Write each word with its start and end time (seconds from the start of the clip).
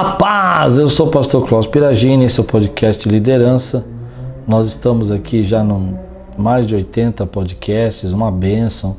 A 0.00 0.12
paz! 0.12 0.78
Eu 0.78 0.88
sou 0.88 1.08
o 1.08 1.10
pastor 1.10 1.46
Klaus 1.46 1.66
Piragini, 1.66 2.24
esse 2.24 2.40
é 2.40 2.42
o 2.42 2.46
podcast 2.46 3.06
Liderança. 3.06 3.86
Nós 4.48 4.66
estamos 4.66 5.10
aqui 5.10 5.42
já 5.42 5.62
no 5.62 5.98
mais 6.38 6.66
de 6.66 6.74
80 6.74 7.26
podcasts, 7.26 8.10
uma 8.10 8.32
benção. 8.32 8.96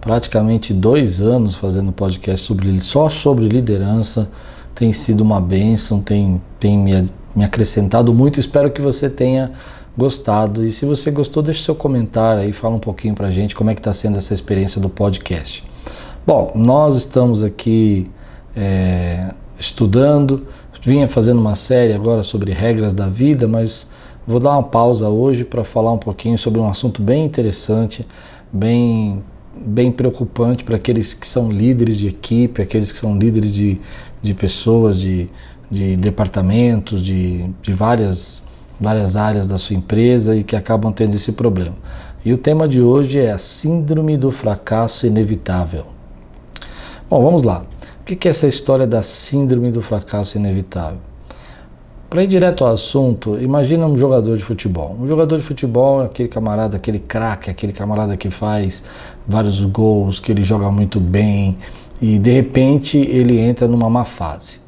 Praticamente 0.00 0.74
dois 0.74 1.20
anos 1.20 1.54
fazendo 1.54 1.92
podcast 1.92 2.44
sobre, 2.44 2.80
só 2.80 3.08
sobre 3.08 3.46
liderança. 3.46 4.28
Tem 4.74 4.92
sido 4.92 5.20
uma 5.20 5.40
benção, 5.40 6.00
tem, 6.00 6.42
tem 6.58 6.76
me, 6.76 7.08
me 7.32 7.44
acrescentado 7.44 8.12
muito. 8.12 8.40
Espero 8.40 8.72
que 8.72 8.82
você 8.82 9.08
tenha 9.08 9.52
gostado. 9.96 10.66
E 10.66 10.72
se 10.72 10.84
você 10.84 11.12
gostou, 11.12 11.44
deixe 11.44 11.62
seu 11.62 11.76
comentário 11.76 12.42
aí, 12.42 12.52
fala 12.52 12.74
um 12.74 12.80
pouquinho 12.80 13.14
pra 13.14 13.30
gente 13.30 13.54
como 13.54 13.70
é 13.70 13.74
que 13.74 13.80
está 13.80 13.92
sendo 13.92 14.18
essa 14.18 14.34
experiência 14.34 14.80
do 14.80 14.88
podcast. 14.88 15.62
Bom, 16.26 16.50
nós 16.56 16.96
estamos 16.96 17.40
aqui 17.40 18.10
é, 18.56 19.32
estudando, 19.60 20.46
vinha 20.82 21.06
fazendo 21.06 21.38
uma 21.38 21.54
série 21.54 21.92
agora 21.92 22.22
sobre 22.22 22.52
regras 22.52 22.94
da 22.94 23.06
vida, 23.06 23.46
mas 23.46 23.86
vou 24.26 24.40
dar 24.40 24.52
uma 24.52 24.62
pausa 24.62 25.08
hoje 25.08 25.44
para 25.44 25.62
falar 25.62 25.92
um 25.92 25.98
pouquinho 25.98 26.38
sobre 26.38 26.58
um 26.58 26.68
assunto 26.68 27.02
bem 27.02 27.24
interessante, 27.24 28.06
bem, 28.50 29.22
bem 29.54 29.92
preocupante 29.92 30.64
para 30.64 30.76
aqueles 30.76 31.12
que 31.12 31.26
são 31.26 31.52
líderes 31.52 31.96
de 31.96 32.08
equipe, 32.08 32.62
aqueles 32.62 32.90
que 32.90 32.98
são 32.98 33.18
líderes 33.18 33.54
de, 33.54 33.78
de 34.22 34.32
pessoas, 34.32 34.98
de, 34.98 35.28
de 35.70 35.94
departamentos, 35.96 37.02
de, 37.02 37.50
de 37.60 37.72
várias, 37.74 38.42
várias 38.80 39.16
áreas 39.16 39.46
da 39.46 39.58
sua 39.58 39.76
empresa 39.76 40.34
e 40.34 40.42
que 40.42 40.56
acabam 40.56 40.90
tendo 40.90 41.14
esse 41.14 41.32
problema. 41.32 41.76
E 42.24 42.32
o 42.32 42.38
tema 42.38 42.66
de 42.66 42.80
hoje 42.80 43.18
é 43.18 43.30
a 43.30 43.38
Síndrome 43.38 44.16
do 44.16 44.30
Fracasso 44.30 45.06
Inevitável. 45.06 45.86
Bom, 47.08 47.22
vamos 47.22 47.42
lá. 47.42 47.64
O 48.10 48.16
que 48.16 48.26
é 48.26 48.30
essa 48.32 48.48
história 48.48 48.88
da 48.88 49.04
síndrome 49.04 49.70
do 49.70 49.80
fracasso 49.80 50.36
inevitável? 50.36 50.98
Para 52.08 52.24
ir 52.24 52.26
direto 52.26 52.64
ao 52.64 52.72
assunto, 52.72 53.38
imagina 53.38 53.86
um 53.86 53.96
jogador 53.96 54.36
de 54.36 54.42
futebol. 54.42 54.96
Um 55.00 55.06
jogador 55.06 55.36
de 55.38 55.44
futebol 55.44 56.02
é 56.02 56.06
aquele 56.06 56.28
camarada, 56.28 56.76
aquele 56.76 56.98
craque, 56.98 57.50
aquele 57.50 57.72
camarada 57.72 58.16
que 58.16 58.28
faz 58.28 58.82
vários 59.24 59.64
gols, 59.64 60.18
que 60.18 60.32
ele 60.32 60.42
joga 60.42 60.72
muito 60.72 60.98
bem 60.98 61.56
e 62.02 62.18
de 62.18 62.32
repente 62.32 62.98
ele 62.98 63.38
entra 63.38 63.68
numa 63.68 63.88
má 63.88 64.04
fase. 64.04 64.58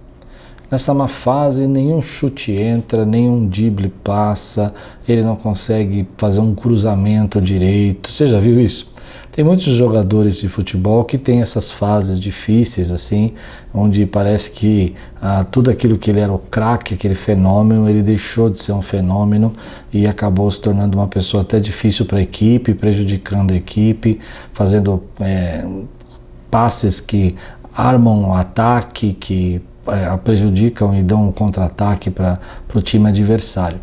Nessa 0.70 0.94
má 0.94 1.08
fase, 1.08 1.66
nenhum 1.66 2.00
chute 2.00 2.52
entra, 2.52 3.04
nenhum 3.04 3.48
drible 3.48 3.88
passa, 4.04 4.72
ele 5.08 5.22
não 5.22 5.34
consegue 5.34 6.06
fazer 6.16 6.38
um 6.38 6.54
cruzamento 6.54 7.40
direito. 7.40 8.08
Você 8.08 8.28
já 8.28 8.38
viu 8.38 8.60
isso? 8.60 8.91
Tem 9.30 9.42
muitos 9.42 9.64
jogadores 9.74 10.36
de 10.36 10.48
futebol 10.48 11.04
que 11.04 11.16
têm 11.16 11.40
essas 11.40 11.70
fases 11.70 12.20
difíceis, 12.20 12.90
assim, 12.90 13.32
onde 13.72 14.04
parece 14.04 14.50
que 14.50 14.94
ah, 15.20 15.42
tudo 15.42 15.70
aquilo 15.70 15.96
que 15.96 16.10
ele 16.10 16.20
era 16.20 16.32
o 16.32 16.38
craque, 16.38 16.94
aquele 16.94 17.14
fenômeno, 17.14 17.88
ele 17.88 18.02
deixou 18.02 18.50
de 18.50 18.58
ser 18.58 18.72
um 18.72 18.82
fenômeno 18.82 19.54
e 19.92 20.06
acabou 20.06 20.50
se 20.50 20.60
tornando 20.60 20.98
uma 20.98 21.08
pessoa 21.08 21.42
até 21.42 21.58
difícil 21.58 22.04
para 22.04 22.18
a 22.18 22.22
equipe, 22.22 22.74
prejudicando 22.74 23.52
a 23.52 23.56
equipe, 23.56 24.20
fazendo 24.52 25.02
é, 25.18 25.64
passes 26.50 27.00
que 27.00 27.34
armam 27.74 28.28
o 28.28 28.34
ataque, 28.34 29.14
que 29.14 29.62
é, 29.86 30.14
prejudicam 30.18 30.94
e 30.94 31.02
dão 31.02 31.28
um 31.28 31.32
contra-ataque 31.32 32.10
para 32.10 32.38
o 32.74 32.82
time 32.82 33.08
adversário 33.08 33.80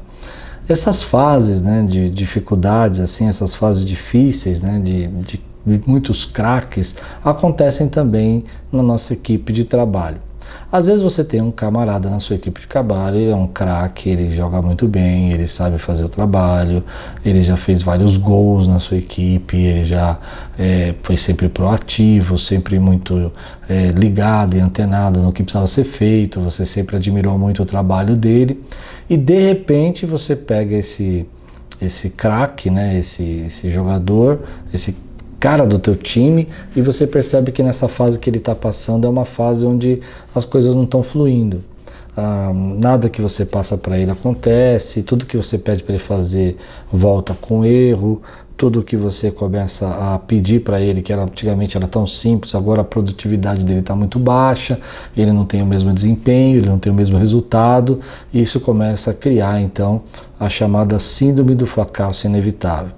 essas 0.69 1.01
fases 1.01 1.63
né, 1.63 1.83
de 1.83 2.09
dificuldades, 2.09 2.99
assim, 2.99 3.27
essas 3.27 3.55
fases 3.55 3.83
difíceis, 3.83 4.61
né, 4.61 4.79
de, 4.79 5.07
de, 5.07 5.41
muitos 5.85 6.25
craques, 6.25 6.95
acontecem 7.25 7.89
também 7.89 8.45
na 8.71 8.83
nossa 8.83 9.13
equipe 9.13 9.51
de 9.51 9.65
trabalho. 9.65 10.17
Às 10.71 10.85
vezes 10.85 11.01
você 11.01 11.23
tem 11.23 11.41
um 11.41 11.51
camarada 11.51 12.09
na 12.09 12.19
sua 12.19 12.35
equipe 12.35 12.61
de 12.61 12.67
trabalho, 12.67 13.17
ele 13.17 13.31
é 13.31 13.35
um 13.35 13.47
craque, 13.47 14.09
ele 14.09 14.29
joga 14.29 14.61
muito 14.61 14.87
bem, 14.87 15.31
ele 15.31 15.47
sabe 15.47 15.79
fazer 15.79 16.05
o 16.05 16.09
trabalho, 16.09 16.83
ele 17.25 17.41
já 17.41 17.57
fez 17.57 17.81
vários 17.81 18.17
gols 18.17 18.67
na 18.67 18.79
sua 18.79 18.97
equipe, 18.97 19.57
ele 19.57 19.85
já 19.85 20.19
é, 20.57 20.93
foi 21.01 21.17
sempre 21.17 21.49
proativo, 21.49 22.37
sempre 22.37 22.77
muito 22.77 23.31
é, 23.67 23.87
ligado 23.87 24.55
e 24.55 24.59
antenado 24.59 25.19
no 25.19 25.31
que 25.31 25.41
precisava 25.41 25.65
ser 25.65 25.83
feito, 25.83 26.39
você 26.39 26.65
sempre 26.65 26.97
admirou 26.97 27.37
muito 27.37 27.63
o 27.63 27.65
trabalho 27.65 28.15
dele 28.15 28.63
e 29.09 29.17
de 29.17 29.39
repente 29.39 30.05
você 30.05 30.35
pega 30.35 30.75
esse 30.75 31.25
esse 31.81 32.09
craque, 32.09 32.69
né, 32.69 32.97
esse, 32.97 33.23
esse 33.47 33.69
jogador, 33.69 34.39
esse 34.73 34.95
cara 35.39 35.65
do 35.65 35.79
teu 35.79 35.95
time 35.95 36.47
e 36.75 36.81
você 36.81 37.07
percebe 37.07 37.51
que 37.51 37.63
nessa 37.63 37.87
fase 37.87 38.19
que 38.19 38.29
ele 38.29 38.37
está 38.37 38.53
passando 38.53 39.07
é 39.07 39.09
uma 39.09 39.23
fase 39.23 39.65
onde 39.65 40.01
as 40.35 40.43
coisas 40.43 40.75
não 40.75 40.83
estão 40.83 41.01
fluindo. 41.01 41.63
Ah, 42.17 42.51
nada 42.53 43.07
que 43.07 43.21
você 43.21 43.45
passa 43.45 43.77
para 43.77 43.97
ele 43.97 44.11
acontece, 44.11 45.03
tudo 45.03 45.25
que 45.25 45.37
você 45.37 45.57
pede 45.57 45.83
para 45.83 45.93
ele 45.93 46.03
fazer 46.03 46.57
volta 46.91 47.33
com 47.33 47.63
erro, 47.63 48.21
tudo 48.59 48.83
que 48.83 48.97
você 48.97 49.31
começa 49.31 49.87
a 49.87 50.19
pedir 50.19 50.59
para 50.59 50.81
ele, 50.81 51.01
que 51.01 51.13
era, 51.13 51.23
antigamente 51.23 51.77
era 51.77 51.87
tão 51.87 52.05
simples, 52.05 52.53
agora 52.53 52.81
a 52.81 52.83
produtividade 52.83 53.63
dele 53.63 53.79
está 53.79 53.95
muito 53.95 54.19
baixa, 54.19 54.77
ele 55.15 55.31
não 55.31 55.45
tem 55.45 55.61
o 55.61 55.65
mesmo 55.65 55.93
desempenho, 55.93 56.57
ele 56.57 56.67
não 56.67 56.77
tem 56.77 56.91
o 56.91 56.95
mesmo 56.95 57.17
resultado, 57.17 58.01
e 58.33 58.41
isso 58.41 58.59
começa 58.59 59.11
a 59.11 59.13
criar 59.13 59.61
então 59.61 60.01
a 60.37 60.49
chamada 60.49 60.99
síndrome 60.99 61.55
do 61.55 61.65
fracasso 61.65 62.27
inevitável 62.27 62.91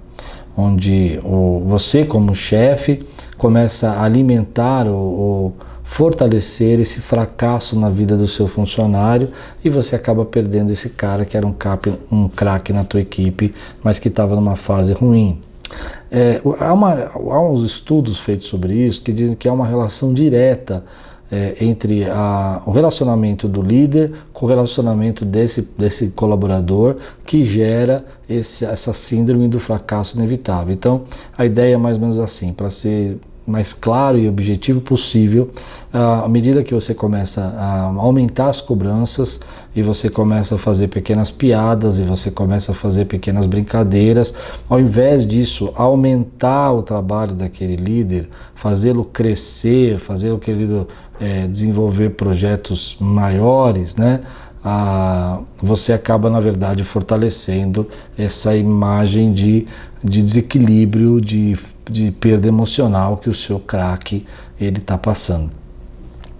onde 0.54 1.18
o, 1.24 1.62
você, 1.66 2.04
como 2.04 2.34
chefe, 2.34 3.02
começa 3.38 3.88
a 3.88 4.04
alimentar 4.04 4.86
ou, 4.86 5.54
fortalecer 5.84 6.80
esse 6.80 7.00
fracasso 7.00 7.78
na 7.78 7.90
vida 7.90 8.16
do 8.16 8.26
seu 8.26 8.48
funcionário 8.48 9.28
e 9.62 9.68
você 9.68 9.94
acaba 9.94 10.24
perdendo 10.24 10.72
esse 10.72 10.88
cara 10.88 11.26
que 11.26 11.36
era 11.36 11.46
um, 11.46 11.52
cap, 11.52 11.92
um 12.10 12.28
craque 12.28 12.72
na 12.72 12.82
tua 12.82 13.00
equipe, 13.00 13.54
mas 13.84 13.98
que 13.98 14.08
estava 14.08 14.34
numa 14.34 14.56
fase 14.56 14.94
ruim. 14.94 15.42
É, 16.10 16.40
há, 16.60 16.72
uma, 16.72 17.10
há 17.14 17.40
uns 17.40 17.62
estudos 17.62 18.20
feitos 18.20 18.44
sobre 18.46 18.74
isso 18.74 19.02
que 19.02 19.12
dizem 19.12 19.34
que 19.34 19.48
há 19.48 19.52
uma 19.52 19.66
relação 19.66 20.12
direta 20.12 20.84
é, 21.30 21.56
entre 21.64 22.04
a, 22.04 22.60
o 22.66 22.70
relacionamento 22.70 23.48
do 23.48 23.62
líder 23.62 24.12
com 24.34 24.44
o 24.44 24.48
relacionamento 24.48 25.24
desse, 25.24 25.62
desse 25.78 26.08
colaborador 26.08 26.96
que 27.24 27.42
gera 27.42 28.04
esse, 28.28 28.66
essa 28.66 28.92
síndrome 28.92 29.48
do 29.48 29.58
fracasso 29.58 30.16
inevitável. 30.16 30.74
Então, 30.74 31.04
a 31.36 31.46
ideia 31.46 31.74
é 31.74 31.78
mais 31.78 31.96
ou 31.96 32.02
menos 32.02 32.20
assim, 32.20 32.52
para 32.52 32.68
ser 32.68 33.16
mais 33.46 33.72
claro 33.72 34.18
e 34.18 34.28
objetivo 34.28 34.80
possível, 34.80 35.50
à 35.92 36.28
medida 36.28 36.62
que 36.62 36.72
você 36.72 36.94
começa 36.94 37.42
a 37.42 37.82
aumentar 37.82 38.48
as 38.48 38.60
cobranças 38.60 39.38
e 39.76 39.82
você 39.82 40.08
começa 40.08 40.54
a 40.54 40.58
fazer 40.58 40.88
pequenas 40.88 41.30
piadas 41.30 41.98
e 41.98 42.02
você 42.02 42.30
começa 42.30 42.72
a 42.72 42.74
fazer 42.74 43.04
pequenas 43.04 43.44
brincadeiras, 43.44 44.34
ao 44.68 44.80
invés 44.80 45.26
disso 45.26 45.70
aumentar 45.74 46.72
o 46.72 46.82
trabalho 46.82 47.34
daquele 47.34 47.76
líder, 47.76 48.28
fazê-lo 48.54 49.04
crescer, 49.04 49.98
fazer 49.98 50.30
o 50.30 50.38
querido 50.38 50.88
é, 51.20 51.46
desenvolver 51.46 52.10
projetos 52.10 52.96
maiores, 52.98 53.96
né? 53.96 54.20
Ah, 54.64 55.40
você 55.60 55.92
acaba 55.92 56.30
na 56.30 56.38
verdade 56.38 56.84
fortalecendo 56.84 57.86
essa 58.16 58.54
imagem 58.54 59.32
de, 59.32 59.66
de 60.02 60.22
desequilíbrio, 60.22 61.20
de 61.20 61.56
de 61.90 62.10
perda 62.10 62.48
emocional 62.48 63.16
que 63.16 63.28
o 63.28 63.34
seu 63.34 63.58
craque 63.58 64.26
ele 64.60 64.78
está 64.78 64.96
passando. 64.96 65.50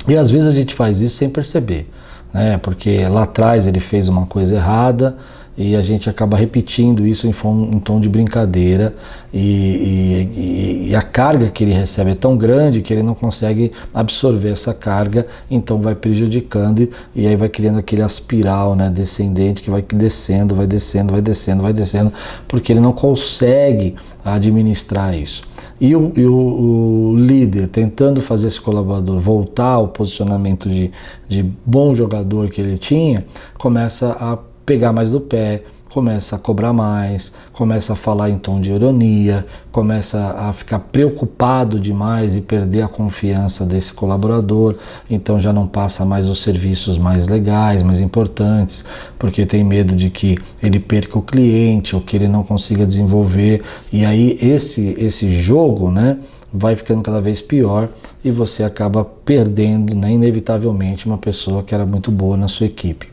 E 0.07 0.17
às 0.17 0.31
vezes 0.31 0.53
a 0.53 0.57
gente 0.57 0.75
faz 0.75 1.01
isso 1.01 1.17
sem 1.17 1.31
perceber, 1.31 1.89
né? 2.33 2.59
Porque 2.59 3.07
lá 3.07 3.23
atrás 3.23 3.67
ele 3.67 3.81
fez 3.81 4.09
uma 4.09 4.27
coisa 4.27 4.57
errada 4.57 5.17
e 5.57 5.77
a 5.77 5.83
gente 5.83 6.09
acaba 6.09 6.37
repetindo 6.37 7.07
isso 7.07 7.27
em, 7.27 7.31
em 7.75 7.79
tom 7.79 8.01
de 8.01 8.09
brincadeira 8.09 8.95
e, 9.33 9.39
e, 9.39 10.89
e, 10.91 10.97
a 10.97 11.03
carga 11.03 11.49
que 11.49 11.65
ele 11.65 11.73
recebe 11.73 12.11
é 12.11 12.15
tão 12.15 12.37
grande 12.37 12.83
que 12.83 12.93
ele 12.93 13.03
não 13.03 13.15
consegue 13.15 13.73
absorver 13.93 14.51
essa 14.51 14.75
carga, 14.75 15.27
então 15.51 15.81
vai 15.81 15.95
prejudicando 15.95 16.81
e, 16.81 16.91
e 17.15 17.27
aí 17.27 17.37
vai 17.37 17.49
criando 17.49 17.79
aquele 17.79 18.03
aspiral 18.03 18.75
né, 18.75 18.91
descendente 18.91 19.63
que 19.63 19.71
vai 19.71 19.83
descendo, 19.83 20.55
vai 20.55 20.67
descendo, 20.67 21.13
vai 21.13 21.23
descendo, 21.23 21.63
vai 21.63 21.73
descendo, 21.73 22.13
porque 22.47 22.73
ele 22.73 22.81
não 22.81 22.93
consegue 22.93 23.95
administrar 24.25 25.15
isso. 25.15 25.43
E 25.81 25.97
o, 25.97 26.13
e 26.15 26.25
o, 26.25 26.35
o, 26.35 27.17
líder 27.17 27.69
tentando 27.69 28.21
fazer 28.21 28.47
esse 28.49 28.61
colaborador 28.61 29.19
voltar 29.19 29.73
ao 29.73 29.89
posicionamento 29.89 30.69
de, 30.69 30.93
de 31.29 31.43
bom 31.43 31.95
jogador 31.95 32.51
que 32.51 32.61
ele 32.61 32.79
tinha, 32.79 33.25
começa 33.59 34.13
a 34.13 34.39
pegar 34.65 34.93
mais 34.93 35.13
do 35.13 35.21
pé, 35.21 35.63
começa 35.93 36.37
a 36.37 36.39
cobrar 36.39 36.73
mais, 36.73 37.33
começa 37.53 37.93
a 37.93 37.97
falar 37.97 38.31
em 38.31 38.39
tom 38.39 38.61
de 38.61 38.73
ironia, 38.73 39.45
começa 39.71 40.35
a 40.39 40.53
ficar 40.53 40.79
preocupado 40.79 41.79
demais 41.79 42.35
e 42.35 42.41
perder 42.41 42.83
a 42.83 42.89
confiança 42.89 43.67
desse 43.67 43.93
colaborador, 43.93 44.77
então 45.11 45.39
já 45.39 45.53
não 45.53 45.67
passa 45.67 46.03
mais 46.05 46.27
os 46.27 46.41
serviços 46.41 46.97
mais 46.97 47.29
legais, 47.29 47.83
mais 47.83 48.01
importantes, 48.01 48.87
porque 49.19 49.45
tem 49.45 49.63
medo 49.63 49.95
de 49.95 50.09
que 50.09 50.39
ele 50.63 50.81
perca 50.81 51.19
o 51.19 51.23
cliente 51.23 51.95
ou 51.95 52.01
que 52.01 52.17
ele 52.17 52.27
não 52.27 52.43
consiga 52.43 52.87
desenvolver. 52.87 53.63
E 53.93 54.05
aí 54.05 54.39
esse 54.41 54.97
esse 54.99 55.29
jogo, 55.29 55.91
né, 55.91 56.17
vai 56.51 56.75
ficando 56.75 57.03
cada 57.03 57.21
vez 57.21 57.43
pior 57.43 57.89
e 58.25 58.31
você 58.31 58.65
acaba 58.65 59.05
perdendo, 59.05 59.95
né, 59.95 60.13
inevitavelmente, 60.13 61.05
uma 61.05 61.19
pessoa 61.19 61.63
que 61.63 61.75
era 61.75 61.85
muito 61.85 62.11
boa 62.11 62.37
na 62.37 62.49
sua 62.49 62.67
equipe. 62.67 63.13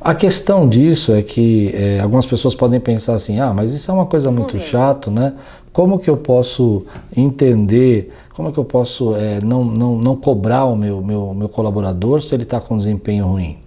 A 0.00 0.14
questão 0.14 0.66
disso 0.66 1.12
é 1.12 1.22
que 1.22 1.70
é, 1.74 2.00
algumas 2.00 2.24
pessoas 2.24 2.54
podem 2.54 2.80
pensar 2.80 3.14
assim: 3.14 3.38
ah, 3.38 3.52
mas 3.52 3.72
isso 3.72 3.90
é 3.90 3.94
uma 3.94 4.06
coisa 4.06 4.30
muito 4.30 4.54
uhum. 4.54 4.62
chato, 4.62 5.10
né? 5.10 5.34
Como 5.72 5.98
que 5.98 6.08
eu 6.08 6.16
posso 6.16 6.84
entender, 7.14 8.12
como 8.34 8.50
que 8.50 8.58
eu 8.58 8.64
posso 8.64 9.14
é, 9.14 9.40
não, 9.44 9.62
não, 9.62 9.96
não 9.96 10.16
cobrar 10.16 10.64
o 10.64 10.74
meu, 10.74 11.02
meu, 11.02 11.34
meu 11.34 11.48
colaborador 11.48 12.22
se 12.22 12.34
ele 12.34 12.44
está 12.44 12.60
com 12.60 12.76
desempenho 12.76 13.26
ruim? 13.26 13.58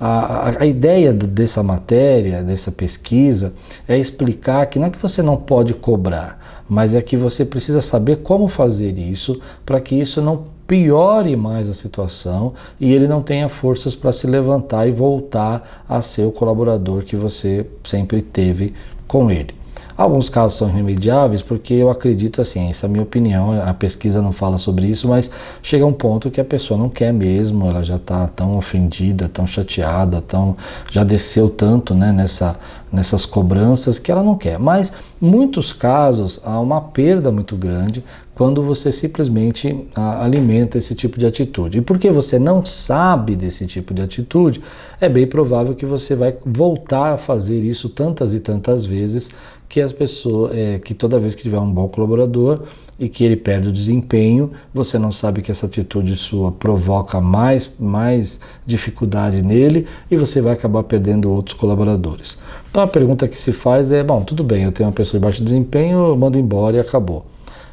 A, 0.00 0.08
a, 0.08 0.62
a, 0.62 0.66
ideia 0.66 1.12
dessa 1.12 1.62
matéria, 1.62 2.42
dessa 2.42 2.70
pesquisa, 2.70 3.54
é 3.86 3.98
explicar 3.98 4.66
que 4.66 4.78
não 4.78 4.86
é 4.86 4.90
que 4.90 4.98
você 5.00 5.22
não 5.22 5.36
pode 5.36 5.74
cobrar, 5.74 6.62
mas 6.68 6.94
é 6.94 7.02
que 7.02 7.16
você 7.16 7.44
precisa 7.44 7.82
saber 7.82 8.16
como 8.16 8.48
fazer 8.48 8.98
isso 8.98 9.40
para 9.66 9.80
que 9.80 9.94
isso 9.94 10.22
não 10.22 10.53
piore 10.66 11.36
mais 11.36 11.68
a 11.68 11.74
situação 11.74 12.54
e 12.80 12.92
ele 12.92 13.06
não 13.06 13.22
tenha 13.22 13.48
forças 13.48 13.94
para 13.94 14.12
se 14.12 14.26
levantar 14.26 14.86
e 14.86 14.92
voltar 14.92 15.84
a 15.88 16.00
ser 16.00 16.24
o 16.24 16.32
colaborador 16.32 17.02
que 17.02 17.16
você 17.16 17.66
sempre 17.84 18.22
teve 18.22 18.74
com 19.06 19.30
ele. 19.30 19.63
Alguns 19.96 20.28
casos 20.28 20.56
são 20.56 20.68
irremediáveis 20.68 21.40
porque 21.40 21.72
eu 21.72 21.88
acredito 21.88 22.40
assim, 22.40 22.68
essa 22.68 22.86
é 22.86 22.88
a 22.88 22.90
minha 22.90 23.04
opinião, 23.04 23.62
a 23.62 23.72
pesquisa 23.72 24.20
não 24.20 24.32
fala 24.32 24.58
sobre 24.58 24.88
isso, 24.88 25.06
mas 25.06 25.30
chega 25.62 25.86
um 25.86 25.92
ponto 25.92 26.32
que 26.32 26.40
a 26.40 26.44
pessoa 26.44 26.76
não 26.76 26.88
quer 26.88 27.12
mesmo, 27.12 27.68
ela 27.68 27.82
já 27.82 27.94
está 27.94 28.26
tão 28.26 28.58
ofendida, 28.58 29.28
tão 29.28 29.46
chateada, 29.46 30.20
tão 30.20 30.56
já 30.90 31.04
desceu 31.04 31.48
tanto 31.48 31.94
né, 31.94 32.10
nessa, 32.10 32.58
nessas 32.90 33.24
cobranças 33.24 34.00
que 34.00 34.10
ela 34.10 34.22
não 34.22 34.36
quer. 34.36 34.58
Mas 34.58 34.92
muitos 35.20 35.72
casos 35.72 36.40
há 36.44 36.58
uma 36.58 36.80
perda 36.80 37.30
muito 37.30 37.56
grande 37.56 38.02
quando 38.34 38.62
você 38.62 38.90
simplesmente 38.90 39.86
ah, 39.94 40.24
alimenta 40.24 40.76
esse 40.76 40.94
tipo 40.94 41.18
de 41.18 41.26
atitude. 41.26 41.78
E 41.78 41.80
porque 41.80 42.10
você 42.10 42.38
não 42.38 42.64
sabe 42.64 43.36
desse 43.36 43.64
tipo 43.66 43.94
de 43.94 44.02
atitude, 44.02 44.60
é 45.00 45.08
bem 45.08 45.26
provável 45.26 45.74
que 45.74 45.86
você 45.86 46.16
vai 46.16 46.36
voltar 46.44 47.14
a 47.14 47.18
fazer 47.18 47.60
isso 47.60 47.88
tantas 47.88 48.34
e 48.34 48.40
tantas 48.40 48.84
vezes 48.84 49.30
que 49.74 49.80
as 49.80 49.92
pessoas, 49.92 50.56
é, 50.56 50.78
que 50.78 50.94
toda 50.94 51.18
vez 51.18 51.34
que 51.34 51.42
tiver 51.42 51.58
um 51.58 51.68
bom 51.68 51.88
colaborador 51.88 52.60
e 52.96 53.08
que 53.08 53.24
ele 53.24 53.34
perde 53.34 53.70
o 53.70 53.72
desempenho, 53.72 54.52
você 54.72 55.00
não 55.00 55.10
sabe 55.10 55.42
que 55.42 55.50
essa 55.50 55.66
atitude 55.66 56.14
sua 56.14 56.52
provoca 56.52 57.20
mais, 57.20 57.68
mais 57.76 58.38
dificuldade 58.64 59.42
nele 59.42 59.84
e 60.08 60.16
você 60.16 60.40
vai 60.40 60.52
acabar 60.52 60.84
perdendo 60.84 61.28
outros 61.28 61.58
colaboradores. 61.58 62.38
Então 62.70 62.84
a 62.84 62.86
pergunta 62.86 63.26
que 63.26 63.36
se 63.36 63.52
faz 63.52 63.90
é: 63.90 64.04
bom, 64.04 64.22
tudo 64.22 64.44
bem, 64.44 64.62
eu 64.62 64.70
tenho 64.70 64.88
uma 64.88 64.94
pessoa 64.94 65.18
de 65.18 65.24
baixo 65.24 65.42
desempenho, 65.42 66.06
eu 66.06 66.16
mando 66.16 66.38
embora 66.38 66.76
e 66.76 66.78
acabou. 66.78 67.26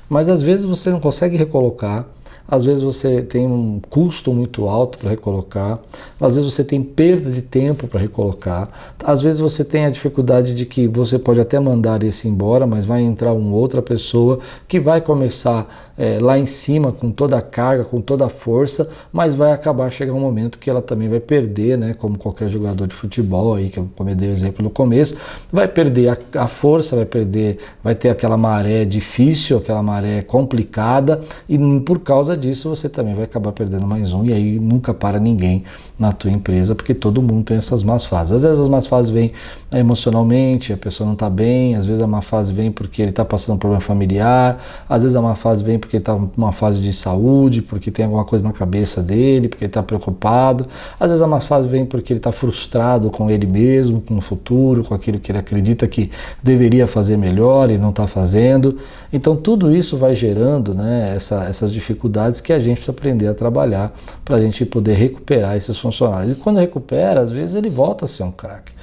Mas 0.10 0.28
às 0.28 0.42
vezes 0.42 0.66
você 0.66 0.90
não 0.90 1.00
consegue 1.00 1.38
recolocar, 1.38 2.08
às 2.52 2.66
vezes 2.66 2.84
você 2.84 3.22
tem 3.22 3.48
um 3.48 3.80
custo 3.90 4.34
muito 4.34 4.68
alto 4.68 4.98
para 4.98 5.12
recolocar, 5.12 5.80
às 6.20 6.36
vezes 6.36 6.54
você 6.54 6.66
tem 6.66 6.84
perda 6.84 7.32
de 7.32 7.42
tempo 7.42 7.88
para 7.88 8.02
recolocar, 8.02 8.70
às 9.02 9.22
vezes 9.22 9.40
você 9.40 9.64
tem 9.64 9.86
a 9.86 9.90
dificuldade 9.90 10.54
de 10.54 10.66
que 10.66 10.86
você 10.86 11.18
pode 11.18 11.40
até 11.40 11.58
mandar 11.58 12.04
esse 12.04 12.28
embora, 12.28 12.68
mas 12.68 12.84
vai 12.84 13.02
entrar 13.02 13.32
uma 13.32 13.56
outra 13.56 13.82
pessoa 13.82 14.40
que 14.68 14.82
vai 14.82 15.00
começar 15.00 15.92
é, 16.02 16.18
lá 16.20 16.36
em 16.38 16.48
cima 16.48 16.92
com 16.92 17.12
toda 17.12 17.38
a 17.38 17.42
carga, 17.44 17.84
com 17.84 18.02
toda 18.02 18.26
a 18.26 18.30
força, 18.30 18.90
mas 19.14 19.36
vai 19.36 19.52
acabar 19.52 19.92
chegar 19.92 20.14
um 20.14 20.20
momento 20.20 20.58
que 20.58 20.68
ela 20.68 20.82
também 20.82 21.08
vai 21.08 21.20
perder, 21.20 21.78
né? 21.78 21.94
Como 21.94 22.18
qualquer 22.18 22.50
jogador 22.50 22.88
de 22.88 22.96
futebol 22.96 23.54
aí, 23.54 23.70
que 23.70 23.78
eu 23.78 23.88
dei 24.16 24.30
o 24.30 24.32
exemplo 24.32 24.64
no 24.64 24.72
começo, 24.72 25.16
vai 25.52 25.68
perder 25.68 26.10
a, 26.10 26.18
a 26.44 26.48
força, 26.48 26.96
vai 26.96 27.06
perder, 27.06 27.60
vai 27.84 27.94
ter 27.94 28.10
aquela 28.10 28.36
maré 28.36 28.84
difícil, 28.84 29.60
aquela 29.60 29.84
maré 29.84 30.24
complicada, 30.24 31.22
e 31.48 31.58
por 31.82 32.00
causa 32.00 32.36
disso 32.42 32.68
você 32.68 32.90
também 32.90 33.14
vai 33.14 33.24
acabar 33.24 33.52
perdendo 33.52 33.88
mais 33.88 34.14
um, 34.14 34.26
e 34.26 34.34
aí 34.34 34.60
nunca 34.60 34.94
para 34.94 35.20
ninguém 35.20 35.64
na 36.02 36.12
tua 36.12 36.32
empresa, 36.32 36.74
porque 36.74 36.96
todo 36.96 37.22
mundo 37.22 37.46
tem 37.46 37.58
essas 37.58 37.84
más 37.84 38.04
fases. 38.04 38.34
Às 38.34 38.42
vezes 38.42 38.60
as 38.60 38.68
más 38.68 38.88
fases 38.88 39.12
vêm 39.12 39.32
emocionalmente, 39.72 40.74
a 40.74 40.78
pessoa 40.78 41.06
não 41.06 41.14
está 41.14 41.30
bem, 41.30 41.76
às 41.76 41.86
vezes 41.86 42.02
a 42.02 42.08
má 42.08 42.24
fase 42.24 42.52
vem 42.52 42.72
porque 42.72 43.04
ele 43.04 43.12
está 43.12 43.24
passando 43.24 43.58
um 43.58 43.60
problema 43.60 43.82
familiar, 43.82 44.60
às 44.90 45.04
vezes 45.04 45.16
a 45.16 45.22
má 45.22 45.36
fase 45.36 45.64
vem 45.64 45.78
porque 45.78 45.98
está 45.98 46.18
numa 46.36 46.52
fase 46.52 46.82
de 46.82 46.92
saúde, 46.92 47.62
porque 47.62 47.92
tem 47.92 48.04
alguma 48.04 48.26
coisa 48.26 48.44
na 48.44 48.52
cabeça 48.52 49.04
dele, 49.04 49.48
porque 49.48 49.64
ele 49.64 49.70
está 49.70 49.84
preocupado. 49.84 50.66
Às 51.00 51.12
vezes 51.12 51.22
a 51.22 51.28
má 51.28 51.40
fase 51.40 51.68
vem 51.68 51.86
porque 51.86 52.14
ele 52.14 52.20
está 52.20 52.32
frustrado 52.32 53.12
com 53.12 53.30
ele 53.30 53.46
mesmo, 53.46 54.02
com 54.02 54.18
o 54.18 54.22
futuro, 54.22 54.84
com 54.84 54.96
aquilo 54.96 55.20
que 55.20 55.32
ele 55.32 55.38
acredita 55.38 55.88
que 55.88 56.10
deveria 56.42 56.88
fazer 56.88 57.16
melhor 57.16 57.70
e 57.70 57.78
não 57.78 57.92
está 57.92 58.08
fazendo. 58.08 58.80
Então 59.14 59.36
tudo 59.36 59.74
isso 59.74 59.98
vai 59.98 60.16
gerando 60.16 60.74
né, 60.74 61.14
essa, 61.16 61.44
essas 61.44 61.72
dificuldades 61.72 62.42
que 62.42 62.52
a 62.52 62.58
gente 62.58 62.78
precisa 62.78 62.92
aprender 62.92 63.28
a 63.28 63.36
trabalhar 63.36 63.96
para 64.26 64.38
a 64.38 64.42
gente 64.42 64.66
poder 64.66 64.94
recuperar 64.94 65.56
esses. 65.56 65.91
E 66.32 66.36
quando 66.36 66.60
recupera, 66.60 67.22
às 67.22 67.32
vezes 67.32 67.56
ele 67.56 67.70
volta 67.70 68.06
a 68.06 68.08
ser 68.08 68.24
um 68.24 68.32
craque. 68.32 68.74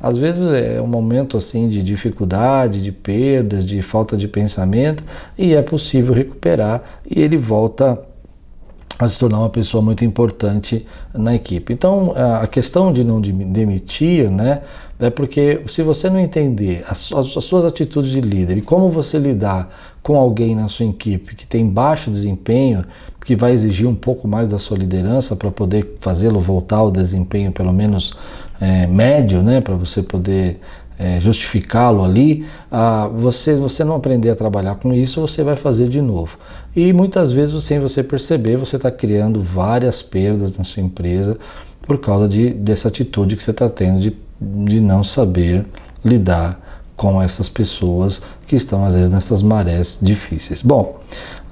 Às 0.00 0.18
vezes 0.18 0.46
é 0.46 0.80
um 0.80 0.86
momento 0.86 1.38
assim 1.38 1.68
de 1.68 1.82
dificuldade, 1.82 2.82
de 2.82 2.92
perdas, 2.92 3.64
de 3.64 3.80
falta 3.80 4.16
de 4.16 4.28
pensamento 4.28 5.02
e 5.38 5.54
é 5.54 5.62
possível 5.62 6.12
recuperar 6.12 6.82
e 7.08 7.20
ele 7.20 7.38
volta 7.38 7.98
a 8.98 9.08
se 9.08 9.18
tornar 9.18 9.38
uma 9.38 9.50
pessoa 9.50 9.82
muito 9.82 10.04
importante 10.04 10.86
na 11.14 11.34
equipe. 11.34 11.72
Então, 11.72 12.12
a 12.14 12.46
questão 12.46 12.92
de 12.92 13.04
não 13.04 13.20
demitir, 13.20 14.30
né, 14.30 14.62
é 14.98 15.10
porque 15.10 15.62
se 15.68 15.82
você 15.82 16.08
não 16.08 16.18
entender 16.18 16.84
as, 16.88 17.12
as, 17.12 17.28
suas 17.44 17.64
atitudes 17.64 18.10
de 18.10 18.20
líder 18.20 18.56
e 18.56 18.62
como 18.62 18.90
você 18.90 19.18
lidar 19.18 19.68
com 20.02 20.16
alguém 20.16 20.54
na 20.54 20.68
sua 20.68 20.86
equipe 20.86 21.34
que 21.34 21.46
tem 21.46 21.68
baixo 21.68 22.10
desempenho, 22.10 22.84
que 23.24 23.36
vai 23.36 23.52
exigir 23.52 23.86
um 23.86 23.94
pouco 23.94 24.26
mais 24.26 24.50
da 24.50 24.58
sua 24.58 24.78
liderança 24.78 25.34
para 25.36 25.50
poder 25.50 25.96
fazê-lo 26.00 26.40
voltar 26.40 26.76
ao 26.76 26.90
desempenho 26.90 27.52
pelo 27.52 27.72
menos 27.72 28.14
é, 28.60 28.86
médio, 28.86 29.42
né, 29.42 29.60
para 29.60 29.74
você 29.74 30.02
poder 30.02 30.60
é, 30.98 31.20
justificá-lo 31.20 32.02
ali, 32.02 32.46
ah, 32.70 33.08
você, 33.14 33.54
você 33.54 33.84
não 33.84 33.96
aprender 33.96 34.30
a 34.30 34.34
trabalhar 34.34 34.76
com 34.76 34.92
isso, 34.94 35.20
você 35.20 35.42
vai 35.42 35.56
fazer 35.56 35.88
de 35.88 36.00
novo. 36.00 36.38
E 36.74 36.92
muitas 36.92 37.30
vezes, 37.30 37.62
sem 37.64 37.78
você 37.78 38.02
perceber, 38.02 38.56
você 38.56 38.76
está 38.76 38.90
criando 38.90 39.42
várias 39.42 40.00
perdas 40.00 40.56
na 40.56 40.64
sua 40.64 40.82
empresa 40.82 41.38
por 41.82 41.98
causa 41.98 42.28
de, 42.28 42.50
dessa 42.50 42.88
atitude 42.88 43.36
que 43.36 43.42
você 43.42 43.50
está 43.50 43.68
tendo 43.68 44.00
de, 44.00 44.16
de 44.40 44.80
não 44.80 45.02
saber 45.02 45.64
lidar 46.04 46.60
com 46.96 47.20
essas 47.20 47.48
pessoas 47.48 48.22
que 48.46 48.56
estão 48.56 48.84
às 48.84 48.94
vezes 48.94 49.10
nessas 49.10 49.42
marés 49.42 49.98
difíceis. 50.00 50.62
Bom, 50.62 51.00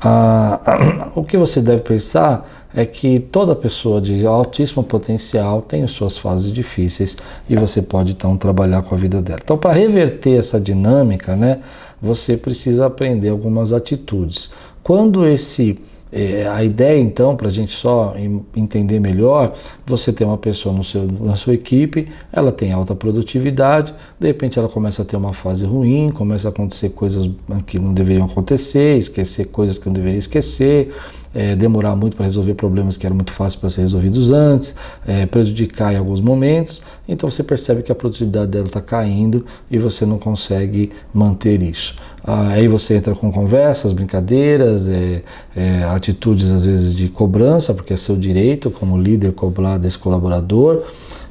o 1.15 1.23
que 1.25 1.37
você 1.37 1.61
deve 1.61 1.83
pensar 1.83 2.49
é 2.75 2.85
que 2.85 3.21
toda 3.21 3.55
pessoa 3.55 4.01
de 4.01 4.27
altíssimo 4.27 4.83
potencial 4.83 5.63
tem 5.63 5.87
suas 5.87 6.19
fases 6.19 6.53
difíceis 6.53 7.17
e 7.49 7.55
você 7.55 7.81
pode 7.81 8.13
então 8.13 8.37
trabalhar 8.37 8.82
com 8.82 8.94
a 8.94 8.99
vida 8.99 9.23
dela. 9.23 9.41
Então, 9.43 9.56
para 9.56 9.73
reverter 9.73 10.39
essa 10.39 10.61
dinâmica, 10.61 11.37
né, 11.37 11.61
você 12.03 12.37
precisa 12.37 12.87
aprender 12.87 13.29
algumas 13.29 13.73
atitudes. 13.73 14.51
Quando 14.82 15.27
esse 15.27 15.79
é, 16.17 16.47
a 16.47 16.63
ideia, 16.63 17.01
então, 17.01 17.35
para 17.35 17.49
a 17.49 17.51
gente 17.51 17.75
só 17.75 18.15
entender 18.55 19.01
melhor, 19.01 19.53
você 19.85 20.13
tem 20.13 20.25
uma 20.25 20.39
pessoa 20.39 20.73
no 20.73 20.85
seu, 20.85 21.09
na 21.21 21.35
sua 21.35 21.55
equipe, 21.55 22.06
ela 22.33 22.53
tem 22.53 22.71
alta 22.73 22.94
produtividade, 22.94 23.93
de 24.21 24.29
repente 24.29 24.56
ela 24.56 24.69
começa 24.69 25.03
a 25.03 25.05
ter 25.05 25.17
uma 25.17 25.33
fase 25.33 25.67
ruim, 25.67 26.13
começa 26.13 26.47
a 26.47 26.51
acontecer 26.51 26.91
coisas 26.91 27.29
que 27.67 27.81
não 27.81 27.93
deveriam 27.93 28.27
acontecer, 28.27 28.97
esquecer 28.97 29.47
coisas 29.47 29.77
que 29.77 29.87
não 29.87 29.93
deveria 29.93 30.19
esquecer, 30.19 30.94
é, 31.34 31.56
demorar 31.56 31.96
muito 31.96 32.17
para 32.17 32.24
resolver 32.24 32.55
problemas 32.55 32.96
que 32.96 33.05
eram 33.05 33.17
muito 33.17 33.32
fáceis 33.32 33.60
para 33.60 33.70
ser 33.70 33.82
resolvidos 33.82 34.31
antes, 34.31 34.76
é, 35.06 35.26
prejudicar 35.26 35.93
em 35.93 35.96
alguns 35.96 36.20
momentos. 36.20 36.82
Então 37.08 37.31
você 37.31 37.43
percebe 37.43 37.82
que 37.82 37.91
a 37.91 37.94
produtividade 37.94 38.50
dela 38.50 38.67
está 38.67 38.81
caindo 38.81 39.44
e 39.70 39.79
você 39.79 40.06
não 40.06 40.19
consegue 40.19 40.93
manter 41.12 41.62
isso. 41.62 41.96
Ah, 42.26 42.48
aí 42.48 42.67
você 42.67 42.94
entra 42.94 43.14
com 43.14 43.31
conversas, 43.31 43.93
brincadeiras, 43.93 44.88
é, 44.88 45.22
é, 45.55 45.84
atitudes 45.84 46.50
às 46.50 46.64
vezes 46.64 46.94
de 46.94 47.08
cobrança, 47.08 47.74
porque 47.74 47.93
é 47.93 47.96
seu 47.96 48.17
direito 48.17 48.70
como 48.70 48.96
líder 48.96 49.32
cobrar 49.32 49.76
desse 49.76 49.98
colaborador 49.98 50.84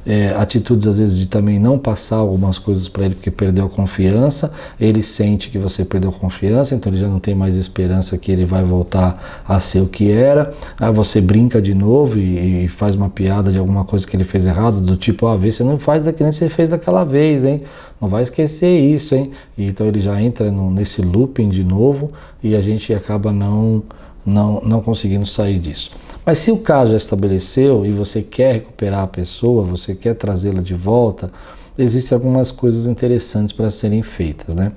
é, 0.06 0.34
atitudes 0.36 0.86
às 0.86 0.98
vezes 0.98 1.18
de 1.18 1.26
também 1.26 1.58
não 1.58 1.78
passar 1.78 2.16
algumas 2.16 2.58
coisas 2.58 2.88
para 2.88 3.06
ele 3.06 3.14
porque 3.14 3.30
perdeu 3.30 3.68
confiança, 3.68 4.52
ele 4.78 5.02
sente 5.02 5.50
que 5.50 5.58
você 5.58 5.84
perdeu 5.84 6.12
confiança, 6.12 6.74
então 6.74 6.92
ele 6.92 7.00
já 7.00 7.08
não 7.08 7.18
tem 7.18 7.34
mais 7.34 7.56
esperança 7.56 8.18
que 8.18 8.30
ele 8.30 8.44
vai 8.44 8.62
voltar 8.62 9.42
a 9.46 9.58
ser 9.58 9.80
o 9.80 9.86
que 9.86 10.10
era. 10.10 10.52
Aí 10.78 10.92
você 10.92 11.20
brinca 11.20 11.60
de 11.60 11.74
novo 11.74 12.18
e, 12.18 12.64
e 12.64 12.68
faz 12.68 12.94
uma 12.94 13.08
piada 13.08 13.50
de 13.50 13.58
alguma 13.58 13.84
coisa 13.84 14.06
que 14.06 14.16
ele 14.16 14.24
fez 14.24 14.46
errado, 14.46 14.80
do 14.80 14.96
tipo, 14.96 15.26
ah, 15.26 15.36
vê, 15.36 15.50
você 15.50 15.64
não 15.64 15.78
faz 15.78 16.02
daquele 16.02 16.30
que 16.30 16.36
você 16.36 16.48
fez 16.48 16.70
daquela 16.70 17.04
vez, 17.04 17.44
hein? 17.44 17.62
Não 18.00 18.08
vai 18.08 18.22
esquecer 18.22 18.78
isso, 18.78 19.14
hein? 19.14 19.30
E 19.56 19.66
então 19.66 19.86
ele 19.86 20.00
já 20.00 20.20
entra 20.20 20.50
no, 20.50 20.70
nesse 20.70 21.00
looping 21.00 21.48
de 21.48 21.64
novo 21.64 22.12
e 22.42 22.54
a 22.54 22.60
gente 22.60 22.92
acaba 22.92 23.32
não, 23.32 23.82
não, 24.24 24.60
não 24.60 24.80
conseguindo 24.80 25.26
sair 25.26 25.58
disso. 25.58 25.90
Mas 26.24 26.38
se 26.38 26.50
o 26.50 26.58
caso 26.58 26.92
já 26.92 26.96
estabeleceu 26.96 27.84
e 27.84 27.90
você 27.90 28.22
quer 28.22 28.54
recuperar 28.54 29.02
a 29.02 29.06
pessoa, 29.06 29.62
você 29.62 29.94
quer 29.94 30.14
trazê-la 30.14 30.62
de 30.62 30.74
volta, 30.74 31.30
existem 31.76 32.16
algumas 32.16 32.50
coisas 32.50 32.86
interessantes 32.86 33.52
para 33.52 33.70
serem 33.70 34.02
feitas. 34.02 34.54
Né? 34.56 34.72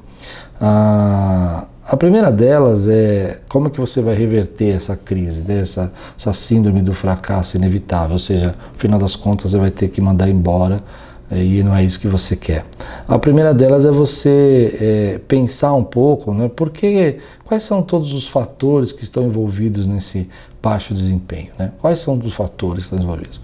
A, 0.60 1.66
primeira 1.98 2.32
delas 2.32 2.88
é 2.88 3.40
como 3.48 3.70
que 3.70 3.80
você 3.80 4.02
vai 4.02 4.16
reverter 4.16 4.76
essa 4.76 4.96
crise, 4.96 5.42
né? 5.42 5.60
essa, 5.60 5.92
essa 6.18 6.34
síndrome 6.34 6.82
do 6.82 6.94
fracasso 6.94 7.56
inevitável, 7.56 8.14
ou 8.14 8.20
seja, 8.20 8.56
no 8.74 8.80
final 8.80 9.00
das 9.00 9.16
contas 9.16 9.52
você 9.52 9.58
vai 9.58 9.72
ter 9.72 9.88
que 9.88 10.02
mandar 10.02 10.30
embora 10.30 10.84
é, 11.30 11.44
e 11.44 11.64
não 11.64 11.76
é 11.76 11.84
isso 11.84 12.00
que 12.00 12.08
você 12.08 12.36
quer. 12.36 12.66
A 13.08 13.20
primeira 13.20 13.54
delas 13.54 13.86
é 13.86 13.92
você 13.92 14.78
é, 14.80 15.20
pensar 15.28 15.74
um 15.74 15.84
pouco, 15.84 16.34
né, 16.34 16.50
porque 16.54 17.20
quais 17.46 17.64
são 17.64 17.82
todos 17.82 18.14
os 18.14 18.28
fatores 18.28 18.92
que 18.92 19.04
estão 19.04 19.24
envolvidos 19.24 19.88
nesse 19.88 20.30
baixo 20.68 20.94
desempenho, 20.94 21.48
né? 21.58 21.72
Quais 21.80 22.00
são 22.00 22.18
os 22.18 22.34
fatores 22.34 22.88
que 22.88 22.96
envolvidos? 22.96 23.40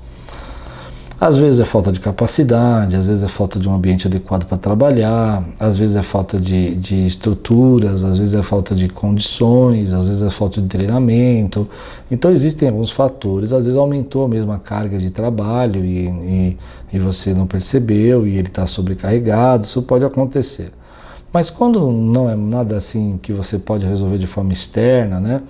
Às 1.22 1.38
vezes 1.38 1.62
é 1.62 1.63
falta 1.63 1.89
de 1.89 2.01
capacidade, 2.01 2.98
às 2.98 3.08
vezes 3.08 3.24
é 3.24 3.30
falta 3.30 3.58
de 3.58 3.70
um 3.70 3.74
ambiente 3.74 4.08
adequado 4.08 4.46
para 4.46 4.58
trabalhar, 4.58 5.42
às 5.58 5.77
vezes 5.77 5.96
é 5.96 6.03
falta 6.03 6.38
de, 6.38 6.75
de 6.75 7.06
estruturas, 7.06 8.03
às 8.03 8.18
vezes 8.18 8.34
é 8.34 8.44
falta 8.44 8.75
de 8.75 8.89
condições, 8.89 9.94
às 9.94 10.10
vezes 10.10 10.22
é 10.22 10.30
falta 10.30 10.62
de 10.62 10.68
treinamento. 10.68 11.65
Então 12.12 12.30
existem 12.30 12.68
alguns 12.68 12.92
fatores, 12.92 13.53
às 13.53 13.63
vezes 13.63 13.77
aumentou 13.77 14.27
mesmo 14.27 14.51
a 14.51 14.60
carga 14.60 14.98
de 14.98 15.10
trabalho 15.10 15.86
e, 15.86 16.10
e, 16.10 16.58
e 16.92 17.00
você 17.00 17.34
não 17.34 17.48
percebeu 17.48 18.27
e 18.27 18.38
ele 18.38 18.50
está 18.50 18.68
sobrecarregado, 18.68 19.63
isso 19.65 19.82
pode 19.82 20.03
acontecer. 20.03 20.74
Mas 21.32 21.50
quando 21.50 21.89
não 21.89 22.30
é 22.30 22.36
nada 22.36 22.75
assim 22.75 23.18
que 23.22 23.32
você 23.32 23.58
pode 23.58 23.86
resolver 23.86 24.18
de 24.18 24.27
forma 24.27 24.51
externa, 24.51 25.22
né? 25.22 25.42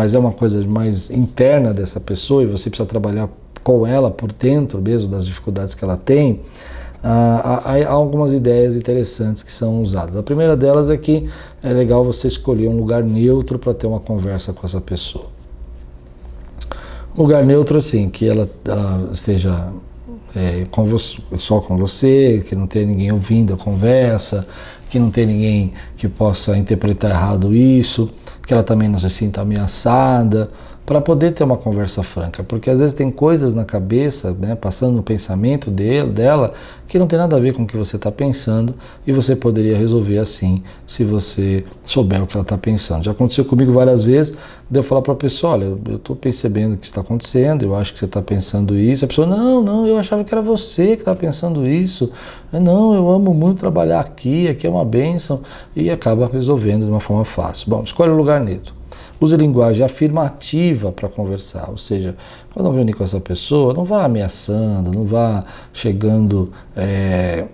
Mas 0.00 0.14
é 0.14 0.18
uma 0.18 0.32
coisa 0.32 0.66
mais 0.66 1.10
interna 1.10 1.74
dessa 1.74 2.00
pessoa 2.00 2.42
e 2.42 2.46
você 2.46 2.70
precisa 2.70 2.88
trabalhar 2.88 3.28
com 3.62 3.86
ela 3.86 4.10
por 4.10 4.32
dentro 4.32 4.80
mesmo 4.80 5.06
das 5.10 5.26
dificuldades 5.26 5.74
que 5.74 5.84
ela 5.84 5.98
tem, 5.98 6.40
ah, 7.04 7.60
há, 7.66 7.74
há, 7.74 7.90
algumas 7.90 8.32
ideias 8.32 8.74
interessantes 8.74 9.42
que 9.42 9.52
são 9.52 9.82
usadas. 9.82 10.16
A 10.16 10.22
primeira 10.22 10.56
delas 10.56 10.88
é 10.88 10.96
que 10.96 11.28
é 11.62 11.70
legal 11.70 12.02
você 12.02 12.28
escolher 12.28 12.66
um 12.66 12.78
lugar 12.78 13.04
neutro 13.04 13.58
para 13.58 13.74
ter 13.74 13.86
uma 13.86 14.00
conversa 14.00 14.54
com 14.54 14.64
essa 14.64 14.80
pessoa. 14.80 15.26
Um 17.14 17.20
lugar 17.20 17.44
neutro, 17.44 17.76
assim, 17.76 18.08
que 18.08 18.26
ela, 18.26 18.48
ela 18.64 19.10
esteja 19.12 19.70
é, 20.34 20.64
com 20.70 20.86
você, 20.86 21.18
só 21.36 21.60
com 21.60 21.76
você, 21.76 22.42
que 22.48 22.56
não 22.56 22.66
tenha 22.66 22.86
ninguém 22.86 23.12
ouvindo 23.12 23.52
a 23.52 23.56
conversa, 23.58 24.46
que 24.88 24.98
não 24.98 25.10
tenha 25.10 25.26
ninguém 25.26 25.74
que 25.98 26.08
possa 26.08 26.56
interpretar 26.56 27.10
errado 27.10 27.54
isso, 27.54 28.10
que 28.50 28.54
ela 28.54 28.64
também 28.64 28.88
não 28.88 28.98
se 28.98 29.08
sinta 29.08 29.42
ameaçada 29.42 30.50
para 30.90 31.00
poder 31.00 31.30
ter 31.30 31.44
uma 31.44 31.56
conversa 31.56 32.02
franca, 32.02 32.42
porque 32.42 32.68
às 32.68 32.80
vezes 32.80 32.94
tem 32.94 33.12
coisas 33.12 33.54
na 33.54 33.64
cabeça, 33.64 34.32
né, 34.32 34.56
passando 34.56 34.96
no 34.96 35.04
pensamento 35.04 35.70
dele, 35.70 36.10
dela, 36.10 36.52
que 36.88 36.98
não 36.98 37.06
tem 37.06 37.16
nada 37.16 37.36
a 37.36 37.38
ver 37.38 37.54
com 37.54 37.62
o 37.62 37.66
que 37.66 37.76
você 37.76 37.94
está 37.94 38.10
pensando 38.10 38.74
e 39.06 39.12
você 39.12 39.36
poderia 39.36 39.78
resolver 39.78 40.18
assim, 40.18 40.64
se 40.84 41.04
você 41.04 41.64
souber 41.84 42.20
o 42.20 42.26
que 42.26 42.36
ela 42.36 42.42
está 42.42 42.58
pensando. 42.58 43.04
Já 43.04 43.12
aconteceu 43.12 43.44
comigo 43.44 43.72
várias 43.72 44.02
vezes, 44.02 44.36
de 44.68 44.80
eu 44.80 44.82
falar 44.82 45.00
para 45.00 45.12
a 45.12 45.16
pessoa, 45.16 45.52
olha, 45.52 45.64
eu 45.88 45.94
estou 45.94 46.16
percebendo 46.16 46.74
o 46.74 46.76
que 46.76 46.86
está 46.86 47.02
acontecendo, 47.02 47.62
eu 47.62 47.76
acho 47.76 47.92
que 47.92 47.98
você 48.00 48.06
está 48.06 48.20
pensando 48.20 48.76
isso. 48.76 49.04
A 49.04 49.08
pessoa, 49.08 49.28
não, 49.28 49.62
não, 49.62 49.86
eu 49.86 49.96
achava 49.96 50.24
que 50.24 50.34
era 50.34 50.42
você 50.42 50.96
que 50.96 51.02
está 51.02 51.14
pensando 51.14 51.68
isso. 51.68 52.10
Não, 52.52 52.94
eu 52.94 53.08
amo 53.08 53.32
muito 53.32 53.60
trabalhar 53.60 54.00
aqui, 54.00 54.48
aqui 54.48 54.66
é 54.66 54.70
uma 54.70 54.84
benção, 54.84 55.40
e 55.76 55.88
acaba 55.88 56.26
resolvendo 56.26 56.84
de 56.84 56.90
uma 56.90 57.00
forma 57.00 57.24
fácil. 57.24 57.70
Bom, 57.70 57.84
escolhe 57.84 58.10
o 58.10 58.16
lugar 58.16 58.40
neutro. 58.40 58.79
Use 59.20 59.36
linguagem 59.36 59.84
afirmativa 59.84 60.90
para 60.90 61.08
conversar, 61.08 61.68
ou 61.68 61.76
seja, 61.76 62.16
quando 62.54 62.70
reunir 62.70 62.94
com 62.94 63.04
essa 63.04 63.20
pessoa, 63.20 63.74
não 63.74 63.84
vá 63.84 64.04
ameaçando, 64.04 64.90
não 64.92 65.04
vá 65.04 65.44
chegando 65.72 66.50
é, 66.74 67.44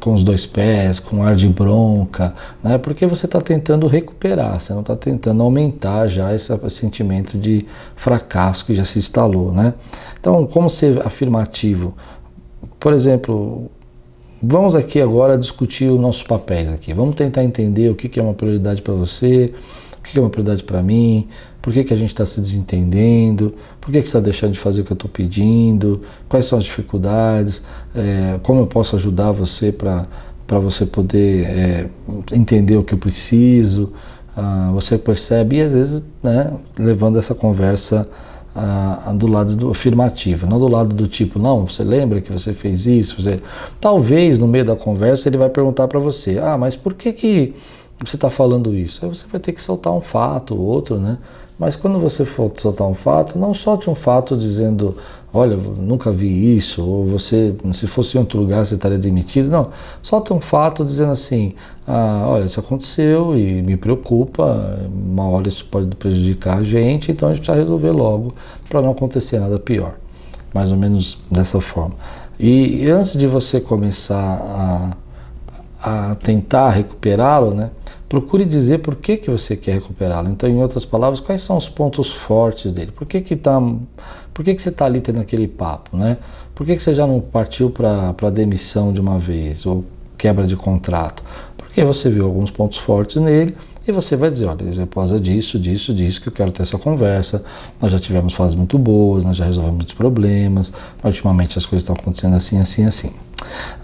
com 0.00 0.12
os 0.12 0.22
dois 0.22 0.46
pés, 0.46 0.98
com 1.00 1.22
ar 1.22 1.34
de 1.34 1.48
bronca, 1.48 2.34
né? 2.62 2.78
porque 2.78 3.06
você 3.06 3.26
está 3.26 3.40
tentando 3.40 3.86
recuperar, 3.86 4.60
você 4.60 4.72
não 4.72 4.80
está 4.80 4.94
tentando 4.94 5.42
aumentar 5.42 6.06
já 6.06 6.34
esse 6.34 6.52
sentimento 6.70 7.36
de 7.38 7.66
fracasso 7.96 8.66
que 8.66 8.74
já 8.74 8.84
se 8.84 8.98
instalou. 8.98 9.52
Né? 9.52 9.74
Então, 10.18 10.46
como 10.46 10.70
ser 10.70 11.04
afirmativo? 11.06 11.94
Por 12.78 12.92
exemplo, 12.92 13.70
vamos 14.42 14.74
aqui 14.74 15.00
agora 15.00 15.36
discutir 15.36 15.90
os 15.90 15.98
nossos 15.98 16.22
papéis 16.22 16.70
aqui. 16.70 16.92
Vamos 16.92 17.14
tentar 17.14 17.42
entender 17.42 17.90
o 17.90 17.94
que, 17.94 18.18
é 18.18 18.22
uma 18.22 18.34
prioridade 18.34 18.82
para 18.82 18.94
você, 18.94 19.52
que 20.04 20.18
é 20.18 20.20
uma 20.20 20.30
prioridade 20.30 20.62
para 20.64 20.82
mim? 20.82 21.28
Por 21.60 21.72
que, 21.72 21.82
que 21.82 21.94
a 21.94 21.96
gente 21.96 22.10
está 22.10 22.26
se 22.26 22.40
desentendendo? 22.40 23.54
Por 23.80 23.90
que, 23.90 24.00
que 24.00 24.06
está 24.06 24.20
deixando 24.20 24.52
de 24.52 24.58
fazer 24.58 24.82
o 24.82 24.84
que 24.84 24.92
eu 24.92 24.96
estou 24.96 25.10
pedindo? 25.10 26.02
Quais 26.28 26.44
são 26.44 26.58
as 26.58 26.64
dificuldades? 26.64 27.62
É, 27.94 28.38
como 28.42 28.60
eu 28.60 28.66
posso 28.66 28.96
ajudar 28.96 29.32
você 29.32 29.72
para 29.72 30.06
você 30.46 30.84
poder 30.84 31.46
é, 31.46 31.86
entender 32.32 32.76
o 32.76 32.84
que 32.84 32.92
eu 32.92 32.98
preciso? 32.98 33.92
Ah, 34.36 34.70
você 34.74 34.98
percebe 34.98 35.56
e 35.56 35.62
às 35.62 35.72
vezes 35.72 36.02
né, 36.22 36.52
levando 36.76 37.18
essa 37.18 37.34
conversa 37.34 38.08
ah, 38.54 39.12
do 39.14 39.26
lado 39.26 39.56
do 39.56 39.70
afirmativo, 39.70 40.46
não 40.46 40.58
do 40.58 40.68
lado 40.68 40.94
do 40.94 41.06
tipo, 41.06 41.38
não, 41.38 41.66
você 41.66 41.82
lembra 41.84 42.20
que 42.20 42.32
você 42.32 42.52
fez 42.52 42.86
isso? 42.86 43.22
Você... 43.22 43.40
Talvez 43.80 44.38
no 44.38 44.46
meio 44.46 44.64
da 44.64 44.76
conversa 44.76 45.28
ele 45.28 45.36
vai 45.36 45.48
perguntar 45.48 45.88
para 45.88 45.98
você, 45.98 46.38
ah, 46.38 46.58
mas 46.58 46.76
por 46.76 46.94
que 46.94 47.12
que 47.12 47.54
você 48.04 48.16
está 48.16 48.30
falando 48.30 48.74
isso? 48.74 49.04
Aí 49.04 49.08
você 49.08 49.26
vai 49.30 49.40
ter 49.40 49.52
que 49.52 49.62
soltar 49.62 49.92
um 49.92 50.00
fato, 50.00 50.60
outro, 50.60 50.96
né? 50.96 51.18
Mas 51.58 51.76
quando 51.76 51.98
você 51.98 52.24
for 52.24 52.50
soltar 52.56 52.86
um 52.86 52.94
fato, 52.94 53.38
não 53.38 53.54
solte 53.54 53.88
um 53.88 53.94
fato 53.94 54.36
dizendo, 54.36 54.96
olha, 55.32 55.56
nunca 55.56 56.10
vi 56.10 56.56
isso, 56.56 56.84
ou 56.84 57.06
você, 57.06 57.54
se 57.72 57.86
fosse 57.86 58.16
em 58.16 58.20
outro 58.20 58.40
lugar, 58.40 58.64
você 58.66 58.74
estaria 58.74 58.98
demitido. 58.98 59.50
Não, 59.50 59.70
solta 60.02 60.34
um 60.34 60.40
fato 60.40 60.84
dizendo 60.84 61.12
assim, 61.12 61.54
ah, 61.86 62.24
olha, 62.26 62.44
isso 62.44 62.58
aconteceu 62.58 63.38
e 63.38 63.62
me 63.62 63.76
preocupa, 63.76 64.80
uma 64.92 65.28
hora 65.28 65.46
isso 65.48 65.64
pode 65.70 65.94
prejudicar 65.96 66.58
a 66.58 66.62
gente, 66.62 67.12
então 67.12 67.28
a 67.28 67.34
gente 67.34 67.44
precisa 67.44 67.62
resolver 67.62 67.90
logo 67.90 68.34
para 68.68 68.82
não 68.82 68.90
acontecer 68.90 69.38
nada 69.38 69.58
pior. 69.58 69.94
Mais 70.52 70.70
ou 70.70 70.76
menos 70.76 71.20
dessa 71.30 71.60
forma. 71.60 71.94
E, 72.38 72.84
e 72.84 72.90
antes 72.90 73.16
de 73.16 73.26
você 73.26 73.60
começar 73.60 74.96
a, 75.82 76.10
a 76.10 76.14
tentar 76.16 76.70
recuperá-lo, 76.70 77.54
né? 77.54 77.70
Procure 78.14 78.44
dizer 78.44 78.78
por 78.78 78.94
que, 78.94 79.16
que 79.16 79.28
você 79.28 79.56
quer 79.56 79.72
recuperá-lo. 79.72 80.28
Então, 80.28 80.48
em 80.48 80.62
outras 80.62 80.84
palavras, 80.84 81.18
quais 81.18 81.42
são 81.42 81.56
os 81.56 81.68
pontos 81.68 82.12
fortes 82.12 82.70
dele? 82.70 82.92
Por 82.92 83.08
que, 83.08 83.20
que, 83.20 83.34
tá, 83.34 83.60
por 84.32 84.44
que, 84.44 84.54
que 84.54 84.62
você 84.62 84.68
está 84.68 84.84
ali 84.84 85.00
tendo 85.00 85.20
aquele 85.20 85.48
papo? 85.48 85.96
Né? 85.96 86.18
Por 86.54 86.64
que, 86.64 86.76
que 86.76 86.82
você 86.82 86.94
já 86.94 87.08
não 87.08 87.20
partiu 87.20 87.70
para 87.70 88.30
demissão 88.30 88.92
de 88.92 89.00
uma 89.00 89.18
vez 89.18 89.66
ou 89.66 89.84
quebra 90.16 90.46
de 90.46 90.54
contrato? 90.54 91.24
Porque 91.56 91.82
você 91.82 92.08
viu 92.08 92.24
alguns 92.24 92.52
pontos 92.52 92.78
fortes 92.78 93.20
nele 93.20 93.56
e 93.86 93.90
você 93.90 94.14
vai 94.14 94.30
dizer, 94.30 94.46
olha, 94.46 94.62
é 94.62 95.18
disso, 95.18 95.58
disso, 95.58 95.92
disso 95.92 96.20
que 96.20 96.28
eu 96.28 96.32
quero 96.32 96.52
ter 96.52 96.62
essa 96.62 96.78
conversa. 96.78 97.44
Nós 97.82 97.90
já 97.90 97.98
tivemos 97.98 98.32
fases 98.32 98.54
muito 98.54 98.78
boas, 98.78 99.24
nós 99.24 99.36
já 99.36 99.44
resolvemos 99.44 99.78
muitos 99.78 99.94
problemas, 99.94 100.72
ultimamente 101.02 101.58
as 101.58 101.66
coisas 101.66 101.82
estão 101.82 101.96
acontecendo 101.96 102.36
assim, 102.36 102.60
assim, 102.60 102.84
assim. 102.84 103.10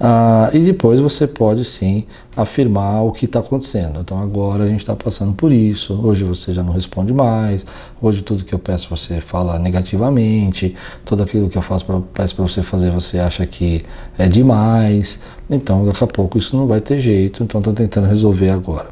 Ah, 0.00 0.50
e 0.52 0.60
depois 0.60 1.00
você 1.00 1.26
pode 1.26 1.64
sim 1.64 2.06
afirmar 2.36 3.02
o 3.02 3.12
que 3.12 3.26
está 3.26 3.40
acontecendo. 3.40 4.00
Então 4.00 4.20
agora 4.20 4.64
a 4.64 4.66
gente 4.66 4.80
está 4.80 4.94
passando 4.94 5.32
por 5.34 5.52
isso. 5.52 5.98
Hoje 6.02 6.24
você 6.24 6.52
já 6.52 6.62
não 6.62 6.72
responde 6.72 7.12
mais. 7.12 7.66
Hoje 8.00 8.22
tudo 8.22 8.44
que 8.44 8.54
eu 8.54 8.58
peço 8.58 8.88
você 8.88 9.20
fala 9.20 9.58
negativamente. 9.58 10.74
Tudo 11.04 11.22
aquilo 11.22 11.48
que 11.48 11.58
eu 11.58 11.62
faço 11.62 11.84
pra, 11.84 12.00
peço 12.14 12.34
para 12.34 12.44
você 12.46 12.62
fazer 12.62 12.90
você 12.90 13.18
acha 13.18 13.46
que 13.46 13.82
é 14.16 14.28
demais. 14.28 15.20
Então 15.48 15.84
daqui 15.84 16.02
a 16.02 16.06
pouco 16.06 16.38
isso 16.38 16.56
não 16.56 16.66
vai 16.66 16.80
ter 16.80 17.00
jeito. 17.00 17.42
Então 17.42 17.60
estou 17.60 17.74
tentando 17.74 18.06
resolver 18.06 18.50
agora. 18.50 18.88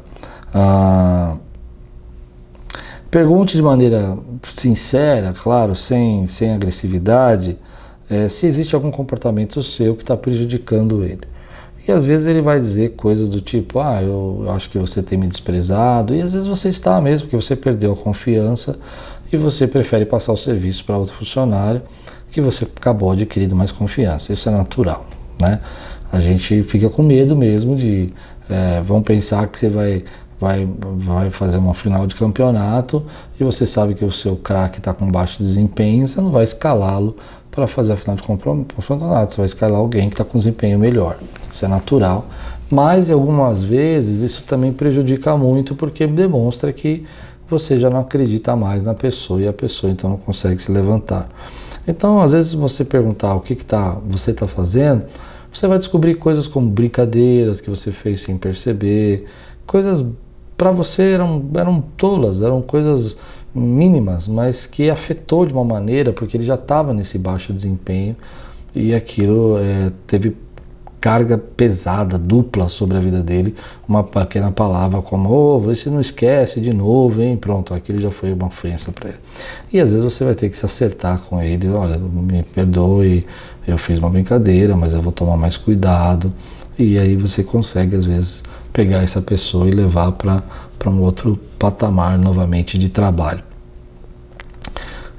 Ah, 0.53 1.37
pergunte 3.09 3.55
de 3.55 3.63
maneira 3.63 4.17
sincera, 4.53 5.33
claro, 5.33 5.75
sem, 5.75 6.27
sem 6.27 6.53
agressividade 6.53 7.57
é, 8.09 8.27
se 8.27 8.47
existe 8.47 8.73
algum 8.73 8.91
comportamento 8.91 9.61
seu 9.61 9.95
que 9.95 10.03
está 10.03 10.17
prejudicando 10.17 11.03
ele. 11.03 11.21
E 11.87 11.91
às 11.91 12.05
vezes 12.05 12.27
ele 12.27 12.41
vai 12.41 12.59
dizer 12.59 12.89
coisas 12.91 13.29
do 13.29 13.41
tipo, 13.41 13.79
ah, 13.79 14.01
eu 14.01 14.45
acho 14.49 14.69
que 14.69 14.77
você 14.77 15.01
tem 15.01 15.17
me 15.17 15.27
desprezado, 15.27 16.13
e 16.13 16.21
às 16.21 16.33
vezes 16.33 16.47
você 16.47 16.69
está 16.69 16.99
mesmo, 17.01 17.27
porque 17.27 17.35
você 17.35 17.55
perdeu 17.55 17.93
a 17.93 17.95
confiança 17.95 18.77
e 19.31 19.37
você 19.37 19.67
prefere 19.67 20.05
passar 20.05 20.33
o 20.33 20.37
serviço 20.37 20.83
para 20.83 20.97
outro 20.97 21.15
funcionário 21.15 21.81
que 22.31 22.41
você 22.41 22.65
acabou 22.65 23.11
adquirindo 23.11 23.55
mais 23.55 23.71
confiança. 23.71 24.33
Isso 24.33 24.47
é 24.49 24.51
natural, 24.51 25.05
né? 25.39 25.61
A 26.11 26.19
gente 26.19 26.63
fica 26.63 26.89
com 26.89 27.03
medo 27.03 27.35
mesmo 27.35 27.75
de, 27.75 28.13
é, 28.49 28.81
vão 28.81 29.01
pensar 29.01 29.47
que 29.47 29.57
você 29.57 29.69
vai 29.69 30.03
vai, 30.39 30.67
vai 30.97 31.29
fazer 31.29 31.57
uma 31.57 31.73
final 31.73 32.07
de 32.07 32.15
campeonato 32.15 33.05
e 33.39 33.43
você 33.43 33.67
sabe 33.67 33.93
que 33.93 34.05
o 34.05 34.11
seu 34.11 34.37
craque 34.37 34.77
está 34.77 34.93
com 34.93 35.11
baixo 35.11 35.43
desempenho, 35.43 36.07
você 36.07 36.21
não 36.21 36.31
vai 36.31 36.45
escalá-lo 36.45 37.17
para 37.51 37.67
fazer 37.67 37.93
a 37.93 37.97
final 37.97 38.15
de 38.15 38.23
campeonato. 38.23 38.75
Você 38.77 39.37
vai 39.37 39.45
escalar 39.45 39.79
alguém 39.79 40.07
que 40.07 40.13
está 40.13 40.23
com 40.23 40.37
desempenho 40.37 40.77
melhor. 40.77 41.17
Isso 41.51 41.65
é 41.65 41.67
natural. 41.67 42.25
Mas, 42.69 43.09
algumas 43.09 43.63
vezes, 43.63 44.21
isso 44.21 44.43
também 44.43 44.71
prejudica 44.71 45.35
muito 45.35 45.73
porque 45.73 46.05
demonstra 46.05 46.71
que 46.71 47.05
você 47.49 47.79
já 47.79 47.89
não 47.89 48.01
acredita 48.01 48.55
mais 48.55 48.83
na 48.83 48.93
pessoa 48.93 49.41
e 49.41 49.47
a 49.47 49.53
pessoa 49.53 49.91
então 49.91 50.11
não 50.11 50.17
consegue 50.17 50.61
se 50.61 50.71
levantar. 50.71 51.27
Então, 51.87 52.19
às 52.21 52.33
vezes, 52.33 52.53
você 52.53 52.85
perguntar 52.85 53.33
o 53.33 53.39
que, 53.39 53.55
que 53.55 53.65
tá, 53.65 53.97
você 54.07 54.29
está 54.31 54.47
fazendo, 54.47 55.03
você 55.51 55.67
vai 55.67 55.79
descobrir 55.79 56.15
coisas 56.15 56.47
como 56.47 56.69
brincadeiras 56.69 57.59
que 57.59 57.69
você 57.69 57.91
fez 57.91 58.21
sem 58.21 58.37
perceber, 58.37 59.25
coisas 59.65 60.05
para 60.55 60.71
você 60.71 61.13
eram, 61.13 61.49
eram 61.55 61.81
tolas, 61.97 62.41
eram 62.41 62.61
coisas 62.61 63.17
mínimas, 63.53 64.27
mas 64.27 64.65
que 64.65 64.89
afetou 64.89 65.45
de 65.45 65.53
uma 65.53 65.63
maneira, 65.63 66.13
porque 66.13 66.37
ele 66.37 66.43
já 66.43 66.55
estava 66.55 66.93
nesse 66.93 67.17
baixo 67.17 67.51
desempenho 67.51 68.15
e 68.75 68.93
aquilo 68.93 69.57
é, 69.57 69.91
teve 70.05 70.35
carga 70.99 71.37
pesada, 71.37 72.17
dupla 72.17 72.67
sobre 72.67 72.97
a 72.97 72.99
vida 72.99 73.21
dele, 73.21 73.55
uma 73.87 74.03
pequena 74.03 74.51
palavra 74.51 75.01
como, 75.01 75.29
oh, 75.31 75.59
você 75.59 75.89
não 75.89 76.01
esquece 76.01 76.59
de 76.59 76.73
novo, 76.73 77.21
hein? 77.21 77.37
Pronto, 77.37 77.73
aquilo 77.73 77.99
já 77.99 78.11
foi 78.11 78.33
uma 78.33 78.47
ofensa 78.47 78.91
para 78.91 79.09
ele. 79.09 79.17
E 79.71 79.79
às 79.79 79.89
vezes 79.89 80.03
você 80.03 80.25
vai 80.25 80.35
ter 80.35 80.49
que 80.49 80.57
se 80.57 80.65
acertar 80.65 81.21
com 81.21 81.41
ele, 81.41 81.69
olha, 81.69 81.97
me 81.97 82.43
perdoe, 82.43 83.25
eu 83.65 83.77
fiz 83.77 83.97
uma 83.99 84.09
brincadeira, 84.09 84.75
mas 84.75 84.93
eu 84.93 85.01
vou 85.01 85.11
tomar 85.11 85.37
mais 85.37 85.55
cuidado. 85.55 86.33
E 86.77 86.97
aí 86.97 87.15
você 87.15 87.43
consegue, 87.43 87.95
às 87.95 88.05
vezes, 88.05 88.43
pegar 88.73 89.01
essa 89.03 89.21
pessoa 89.21 89.67
e 89.67 89.71
levar 89.71 90.11
para 90.13 90.43
um 90.87 91.01
outro 91.01 91.37
patamar 91.57 92.17
novamente 92.17 92.77
de 92.77 92.89
trabalho. 92.89 93.43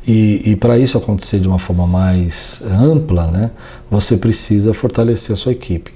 E, 0.07 0.52
e 0.52 0.57
para 0.57 0.79
isso 0.79 0.97
acontecer 0.97 1.40
de 1.40 1.47
uma 1.47 1.59
forma 1.59 1.87
mais 1.87 2.62
ampla, 2.64 3.26
né, 3.26 3.50
você 3.90 4.17
precisa 4.17 4.73
fortalecer 4.73 5.35
a 5.35 5.37
sua 5.37 5.52
equipe. 5.52 5.93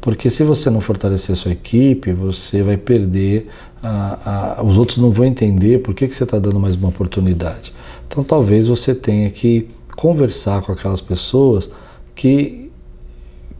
Porque 0.00 0.28
se 0.28 0.42
você 0.42 0.68
não 0.68 0.80
fortalecer 0.80 1.32
a 1.32 1.36
sua 1.36 1.52
equipe, 1.52 2.12
você 2.12 2.62
vai 2.62 2.76
perder, 2.76 3.48
a, 3.80 4.56
a, 4.58 4.62
os 4.64 4.76
outros 4.76 4.98
não 4.98 5.12
vão 5.12 5.24
entender 5.24 5.78
por 5.78 5.94
que, 5.94 6.08
que 6.08 6.14
você 6.14 6.24
está 6.24 6.38
dando 6.40 6.58
mais 6.58 6.74
uma 6.74 6.88
oportunidade. 6.88 7.72
Então 8.08 8.24
talvez 8.24 8.66
você 8.66 8.94
tenha 8.94 9.30
que 9.30 9.68
conversar 9.96 10.60
com 10.62 10.72
aquelas 10.72 11.00
pessoas 11.00 11.70
que, 12.14 12.70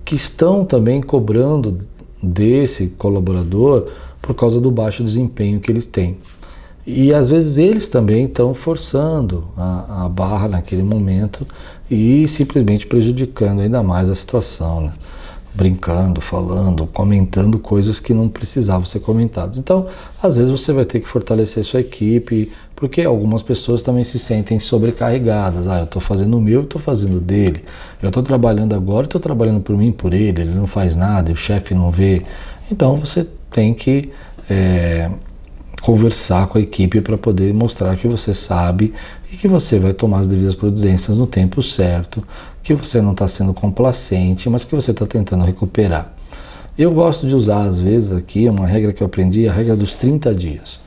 que 0.04 0.16
estão 0.16 0.64
também 0.64 1.00
cobrando 1.00 1.78
desse 2.22 2.88
colaborador 2.98 3.88
por 4.20 4.34
causa 4.34 4.60
do 4.60 4.70
baixo 4.70 5.02
desempenho 5.02 5.60
que 5.60 5.70
eles 5.70 5.86
têm. 5.86 6.18
E 6.86 7.12
às 7.12 7.28
vezes 7.28 7.58
eles 7.58 7.88
também 7.88 8.24
estão 8.24 8.54
forçando 8.54 9.44
a, 9.56 10.04
a, 10.04 10.08
barra 10.08 10.48
naquele 10.48 10.82
momento 10.82 11.46
e 11.90 12.26
simplesmente 12.28 12.86
prejudicando 12.86 13.60
ainda 13.60 13.82
mais 13.82 14.10
a 14.10 14.14
situação, 14.14 14.80
né? 14.80 14.92
brincando, 15.54 16.20
falando, 16.20 16.86
comentando 16.86 17.58
coisas 17.58 18.00
que 18.00 18.14
não 18.14 18.28
precisavam 18.28 18.86
ser 18.86 19.00
comentadas. 19.00 19.58
Então, 19.58 19.86
às 20.22 20.36
vezes 20.36 20.50
você 20.50 20.72
vai 20.72 20.84
ter 20.84 21.00
que 21.00 21.08
fortalecer 21.08 21.62
sua 21.62 21.80
equipe, 21.80 22.50
porque 22.82 23.02
algumas 23.02 23.44
pessoas 23.44 23.80
também 23.80 24.02
se 24.02 24.18
sentem 24.18 24.58
sobrecarregadas. 24.58 25.68
Ah, 25.68 25.78
eu 25.78 25.84
estou 25.84 26.02
fazendo 26.02 26.36
o 26.36 26.40
meu, 26.40 26.62
eu 26.62 26.64
estou 26.64 26.82
fazendo 26.82 27.18
o 27.18 27.20
dele. 27.20 27.62
Eu 28.02 28.08
estou 28.08 28.24
trabalhando 28.24 28.74
agora, 28.74 29.06
estou 29.06 29.20
trabalhando 29.20 29.60
por 29.60 29.78
mim, 29.78 29.92
por 29.92 30.12
ele. 30.12 30.40
Ele 30.40 30.50
não 30.50 30.66
faz 30.66 30.96
nada, 30.96 31.30
o 31.30 31.36
chefe 31.36 31.76
não 31.76 31.92
vê. 31.92 32.24
Então, 32.72 32.96
você 32.96 33.24
tem 33.52 33.72
que 33.72 34.10
é, 34.50 35.08
conversar 35.80 36.48
com 36.48 36.58
a 36.58 36.60
equipe 36.60 37.00
para 37.00 37.16
poder 37.16 37.54
mostrar 37.54 37.94
que 37.94 38.08
você 38.08 38.34
sabe 38.34 38.92
e 39.32 39.36
que 39.36 39.46
você 39.46 39.78
vai 39.78 39.92
tomar 39.92 40.18
as 40.18 40.26
devidas 40.26 40.56
providências 40.56 41.16
no 41.16 41.28
tempo 41.28 41.62
certo, 41.62 42.26
que 42.64 42.74
você 42.74 43.00
não 43.00 43.12
está 43.12 43.28
sendo 43.28 43.54
complacente, 43.54 44.50
mas 44.50 44.64
que 44.64 44.74
você 44.74 44.90
está 44.90 45.06
tentando 45.06 45.44
recuperar. 45.44 46.12
Eu 46.76 46.90
gosto 46.90 47.28
de 47.28 47.36
usar 47.36 47.62
às 47.62 47.80
vezes 47.80 48.10
aqui 48.10 48.48
uma 48.48 48.66
regra 48.66 48.92
que 48.92 49.04
eu 49.04 49.06
aprendi, 49.06 49.46
a 49.46 49.52
regra 49.52 49.76
dos 49.76 49.94
30 49.94 50.34
dias. 50.34 50.81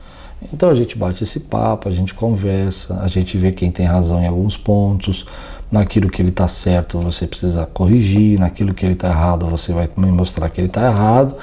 Então 0.52 0.68
a 0.68 0.74
gente 0.74 0.96
bate 0.96 1.24
esse 1.24 1.40
papo, 1.40 1.88
a 1.88 1.92
gente 1.92 2.14
conversa, 2.14 3.00
a 3.00 3.08
gente 3.08 3.36
vê 3.38 3.52
quem 3.52 3.70
tem 3.70 3.86
razão 3.86 4.22
em 4.22 4.26
alguns 4.26 4.56
pontos, 4.56 5.26
naquilo 5.70 6.08
que 6.10 6.22
ele 6.22 6.28
está 6.28 6.46
certo 6.46 6.98
você 6.98 7.26
precisa 7.26 7.66
corrigir, 7.66 8.38
naquilo 8.38 8.74
que 8.74 8.84
ele 8.84 8.92
está 8.92 9.08
errado 9.08 9.46
você 9.46 9.72
vai 9.72 9.88
me 9.96 10.06
mostrar 10.06 10.48
que 10.48 10.60
ele 10.60 10.68
está 10.68 10.86
errado. 10.86 11.34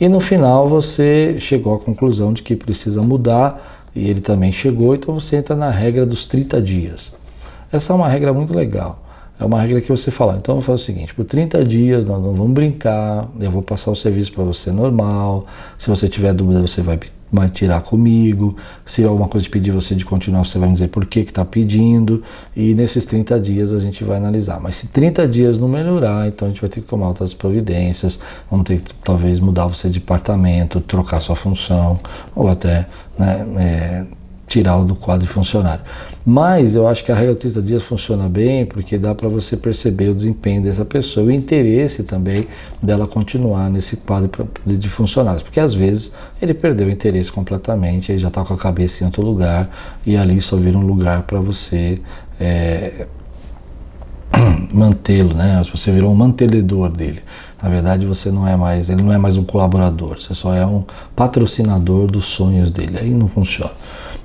E 0.00 0.08
no 0.08 0.20
final 0.20 0.68
você 0.68 1.36
chegou 1.38 1.74
à 1.74 1.78
conclusão 1.78 2.32
de 2.32 2.42
que 2.42 2.56
precisa 2.56 3.00
mudar 3.02 3.88
e 3.94 4.08
ele 4.08 4.20
também 4.20 4.50
chegou, 4.50 4.94
então 4.94 5.14
você 5.14 5.36
entra 5.36 5.54
na 5.54 5.70
regra 5.70 6.04
dos 6.04 6.26
30 6.26 6.60
dias. 6.60 7.12
Essa 7.70 7.92
é 7.92 7.96
uma 7.96 8.08
regra 8.08 8.32
muito 8.32 8.52
legal. 8.52 9.02
É 9.38 9.44
uma 9.44 9.60
regra 9.60 9.80
que 9.80 9.88
você 9.88 10.10
fala, 10.10 10.36
então 10.36 10.56
eu 10.56 10.62
fazer 10.62 10.82
o 10.82 10.84
seguinte, 10.84 11.14
por 11.14 11.24
30 11.24 11.64
dias 11.64 12.04
nós 12.04 12.22
não 12.22 12.32
vamos 12.34 12.52
brincar, 12.52 13.28
eu 13.40 13.50
vou 13.50 13.62
passar 13.62 13.90
o 13.90 13.96
serviço 13.96 14.32
para 14.32 14.44
você 14.44 14.70
normal, 14.70 15.46
se 15.78 15.88
você 15.88 16.08
tiver 16.08 16.32
dúvida 16.32 16.60
você 16.60 16.80
vai 16.80 16.96
tirar 17.50 17.80
comigo. 17.82 18.56
Se 18.84 19.04
alguma 19.04 19.28
coisa 19.28 19.48
pedir 19.48 19.70
você 19.70 19.94
de 19.94 20.04
continuar, 20.04 20.44
você 20.44 20.58
vai 20.58 20.70
dizer 20.70 20.88
por 20.88 21.06
que 21.06 21.20
está 21.20 21.44
pedindo. 21.44 22.22
E 22.54 22.74
nesses 22.74 23.04
30 23.06 23.40
dias 23.40 23.72
a 23.72 23.78
gente 23.78 24.04
vai 24.04 24.16
analisar. 24.16 24.60
Mas 24.60 24.76
se 24.76 24.88
30 24.88 25.26
dias 25.28 25.58
não 25.58 25.68
melhorar, 25.68 26.28
então 26.28 26.46
a 26.46 26.50
gente 26.50 26.60
vai 26.60 26.70
ter 26.70 26.80
que 26.80 26.86
tomar 26.86 27.08
outras 27.08 27.32
providências. 27.32 28.18
Vamos 28.50 28.66
ter 28.66 28.80
que 28.80 28.92
talvez 29.02 29.38
mudar 29.38 29.66
você 29.66 29.88
de 29.88 29.98
departamento, 29.98 30.80
trocar 30.80 31.20
sua 31.20 31.36
função, 31.36 31.98
ou 32.34 32.48
até 32.48 32.86
né, 33.18 33.46
é, 33.58 34.04
tirá-lo 34.52 34.84
do 34.84 34.94
quadro 34.94 35.26
de 35.26 35.32
funcionário. 35.32 35.82
Mas 36.24 36.74
eu 36.74 36.86
acho 36.86 37.02
que 37.02 37.10
a 37.10 37.14
regra 37.14 37.34
30 37.34 37.62
dias 37.62 37.82
funciona 37.82 38.28
bem 38.28 38.66
porque 38.66 38.98
dá 38.98 39.14
para 39.14 39.28
você 39.28 39.56
perceber 39.56 40.10
o 40.10 40.14
desempenho 40.14 40.62
dessa 40.62 40.84
pessoa 40.84 41.26
o 41.26 41.32
interesse 41.32 42.04
também 42.04 42.46
dela 42.80 43.06
continuar 43.06 43.70
nesse 43.70 43.96
quadro 43.96 44.30
de 44.64 44.88
funcionários. 44.90 45.42
Porque 45.42 45.58
às 45.58 45.72
vezes 45.72 46.12
ele 46.40 46.52
perdeu 46.52 46.86
o 46.86 46.90
interesse 46.90 47.32
completamente, 47.32 48.12
ele 48.12 48.18
já 48.18 48.28
está 48.28 48.44
com 48.44 48.52
a 48.52 48.58
cabeça 48.58 49.02
em 49.02 49.06
outro 49.06 49.22
lugar 49.22 49.70
e 50.04 50.16
ali 50.16 50.40
só 50.40 50.56
vira 50.56 50.76
um 50.76 50.86
lugar 50.86 51.22
para 51.22 51.40
você 51.40 52.00
é, 52.38 53.06
mantê-lo, 54.70 55.34
né? 55.34 55.62
Você 55.74 55.90
virou 55.90 56.12
um 56.12 56.14
mantenedor 56.14 56.90
dele. 56.90 57.20
Na 57.62 57.68
verdade, 57.70 58.04
você 58.04 58.30
não 58.30 58.46
é 58.46 58.54
mais, 58.54 58.90
ele 58.90 59.02
não 59.02 59.12
é 59.12 59.18
mais 59.18 59.36
um 59.36 59.44
colaborador, 59.44 60.20
você 60.20 60.34
só 60.34 60.52
é 60.52 60.66
um 60.66 60.84
patrocinador 61.16 62.10
dos 62.10 62.26
sonhos 62.26 62.70
dele. 62.70 62.98
Aí 63.00 63.10
não 63.10 63.28
funciona. 63.28 63.72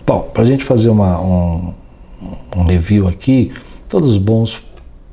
Bom, 0.07 0.21
para 0.21 0.43
a 0.43 0.45
gente 0.45 0.63
fazer 0.63 0.87
uma, 0.87 1.19
um, 1.19 1.73
um 2.55 2.63
review 2.63 3.09
aqui, 3.09 3.51
todos 3.89 4.11
os 4.11 4.17
bons 4.17 4.63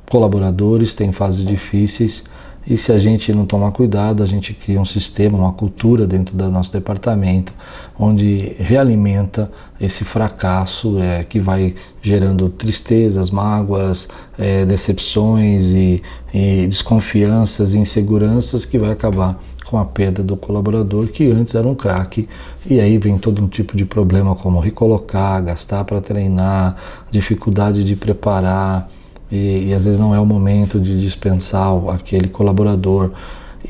colaboradores 0.09 0.95
têm 0.95 1.11
fases 1.11 1.43
difíceis 1.43 2.23
e 2.67 2.77
se 2.77 2.91
a 2.91 2.97
gente 2.97 3.31
não 3.31 3.45
tomar 3.45 3.71
cuidado, 3.71 4.23
a 4.23 4.25
gente 4.25 4.53
cria 4.53 4.81
um 4.81 4.85
sistema, 4.85 5.37
uma 5.37 5.53
cultura 5.53 6.07
dentro 6.07 6.35
do 6.35 6.49
nosso 6.49 6.71
departamento, 6.71 7.53
onde 7.97 8.55
realimenta 8.57 9.51
esse 9.79 10.03
fracasso 10.03 10.97
é, 10.99 11.23
que 11.23 11.39
vai 11.39 11.75
gerando 12.01 12.49
tristezas, 12.49 13.29
mágoas, 13.29 14.07
é, 14.37 14.65
decepções 14.65 15.73
e, 15.73 16.01
e 16.33 16.65
desconfianças 16.65 17.75
e 17.75 17.77
inseguranças 17.77 18.65
que 18.65 18.79
vai 18.79 18.91
acabar 18.91 19.39
com 19.65 19.77
a 19.77 19.85
perda 19.85 20.23
do 20.23 20.35
colaborador 20.35 21.07
que 21.07 21.29
antes 21.31 21.53
era 21.53 21.67
um 21.67 21.75
craque. 21.75 22.27
E 22.67 22.79
aí 22.79 22.97
vem 22.97 23.17
todo 23.17 23.43
um 23.43 23.47
tipo 23.47 23.77
de 23.77 23.85
problema 23.85 24.35
como 24.35 24.59
recolocar, 24.59 25.43
gastar 25.43 25.83
para 25.83 26.01
treinar, 26.01 26.77
dificuldade 27.11 27.83
de 27.83 27.95
preparar 27.95 28.89
e, 29.31 29.67
e, 29.67 29.73
às 29.73 29.85
vezes 29.85 29.99
não 29.99 30.13
é 30.13 30.19
o 30.19 30.25
momento 30.25 30.79
de 30.79 30.99
dispensar 30.99 31.71
aquele 31.89 32.27
colaborador. 32.27 33.11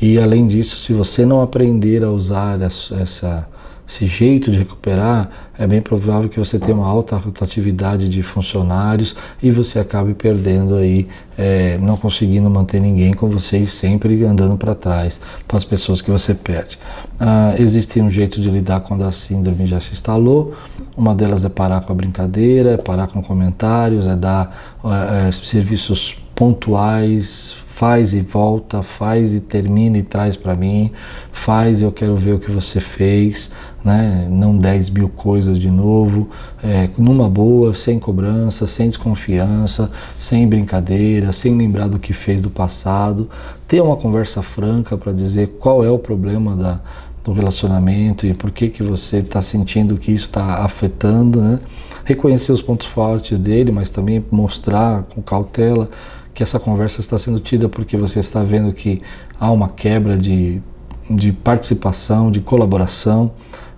E 0.00 0.18
além 0.18 0.46
disso 0.46 0.78
se 0.78 0.92
você 0.92 1.24
não 1.24 1.40
aprender 1.40 2.04
a 2.04 2.10
usar 2.10 2.60
essa 2.60 3.48
esse 3.88 4.06
jeito 4.06 4.50
de 4.50 4.58
recuperar, 4.58 5.30
é 5.56 5.66
bem 5.66 5.80
provável 5.80 6.28
que 6.28 6.38
você 6.38 6.58
tenha 6.58 6.76
uma 6.76 6.86
alta 6.86 7.16
rotatividade 7.16 8.08
de 8.08 8.22
funcionários 8.22 9.14
e 9.40 9.50
você 9.50 9.78
acabe 9.78 10.12
perdendo 10.12 10.74
aí, 10.74 11.06
é, 11.38 11.78
não 11.78 11.96
conseguindo 11.96 12.50
manter 12.50 12.80
ninguém 12.80 13.14
com 13.14 13.28
vocês 13.28 13.72
sempre 13.72 14.24
andando 14.24 14.56
para 14.56 14.74
trás 14.74 15.20
com 15.46 15.56
as 15.56 15.64
pessoas 15.64 16.02
que 16.02 16.10
você 16.10 16.34
perde. 16.34 16.78
Ah, 17.18 17.54
existe 17.58 18.00
um 18.00 18.10
jeito 18.10 18.40
de 18.40 18.50
lidar 18.50 18.80
quando 18.80 19.04
a 19.04 19.12
síndrome 19.12 19.66
já 19.66 19.80
se 19.80 19.92
instalou. 19.92 20.54
Uma 20.96 21.14
delas 21.14 21.44
é 21.44 21.48
parar 21.48 21.80
com 21.82 21.92
a 21.92 21.96
brincadeira, 21.96 22.72
é 22.72 22.76
parar 22.76 23.06
com 23.06 23.22
comentários, 23.22 24.06
é 24.06 24.16
dar 24.16 24.76
é, 24.84 25.30
serviços 25.30 26.16
pontuais, 26.34 27.54
faz 27.76 28.14
e 28.14 28.22
volta, 28.22 28.82
faz 28.82 29.34
e 29.34 29.40
termina 29.40 29.98
e 29.98 30.02
traz 30.02 30.34
para 30.34 30.54
mim, 30.54 30.90
faz 31.30 31.82
eu 31.82 31.92
quero 31.92 32.16
ver 32.16 32.32
o 32.32 32.38
que 32.38 32.50
você 32.50 32.80
fez, 32.80 33.50
né? 33.84 34.26
não 34.30 34.56
10 34.56 34.88
mil 34.88 35.10
coisas 35.10 35.58
de 35.58 35.70
novo, 35.70 36.30
é, 36.62 36.88
numa 36.96 37.28
boa, 37.28 37.74
sem 37.74 37.98
cobrança, 37.98 38.66
sem 38.66 38.88
desconfiança, 38.88 39.92
sem 40.18 40.48
brincadeira, 40.48 41.32
sem 41.32 41.54
lembrar 41.54 41.86
do 41.88 41.98
que 41.98 42.14
fez 42.14 42.40
do 42.40 42.48
passado, 42.48 43.28
ter 43.68 43.82
uma 43.82 43.96
conversa 43.96 44.42
franca 44.42 44.96
para 44.96 45.12
dizer 45.12 45.58
qual 45.60 45.84
é 45.84 45.90
o 45.90 45.98
problema 45.98 46.56
da, 46.56 46.80
do 47.22 47.34
relacionamento 47.34 48.26
e 48.26 48.32
por 48.32 48.50
que, 48.52 48.70
que 48.70 48.82
você 48.82 49.18
está 49.18 49.42
sentindo 49.42 49.98
que 49.98 50.12
isso 50.12 50.24
está 50.24 50.64
afetando, 50.64 51.42
né? 51.42 51.60
reconhecer 52.06 52.52
os 52.52 52.62
pontos 52.62 52.86
fortes 52.86 53.38
dele, 53.38 53.70
mas 53.70 53.90
também 53.90 54.24
mostrar 54.30 55.02
com 55.10 55.20
cautela 55.20 55.90
que 56.36 56.42
essa 56.42 56.60
conversa 56.60 57.00
está 57.00 57.16
sendo 57.16 57.40
tida 57.40 57.66
porque 57.66 57.96
você 57.96 58.20
está 58.20 58.42
vendo 58.42 58.70
que 58.74 59.00
há 59.40 59.50
uma 59.50 59.70
quebra 59.70 60.18
de, 60.18 60.60
de 61.08 61.32
participação, 61.32 62.30
de 62.30 62.40
colaboração 62.40 63.32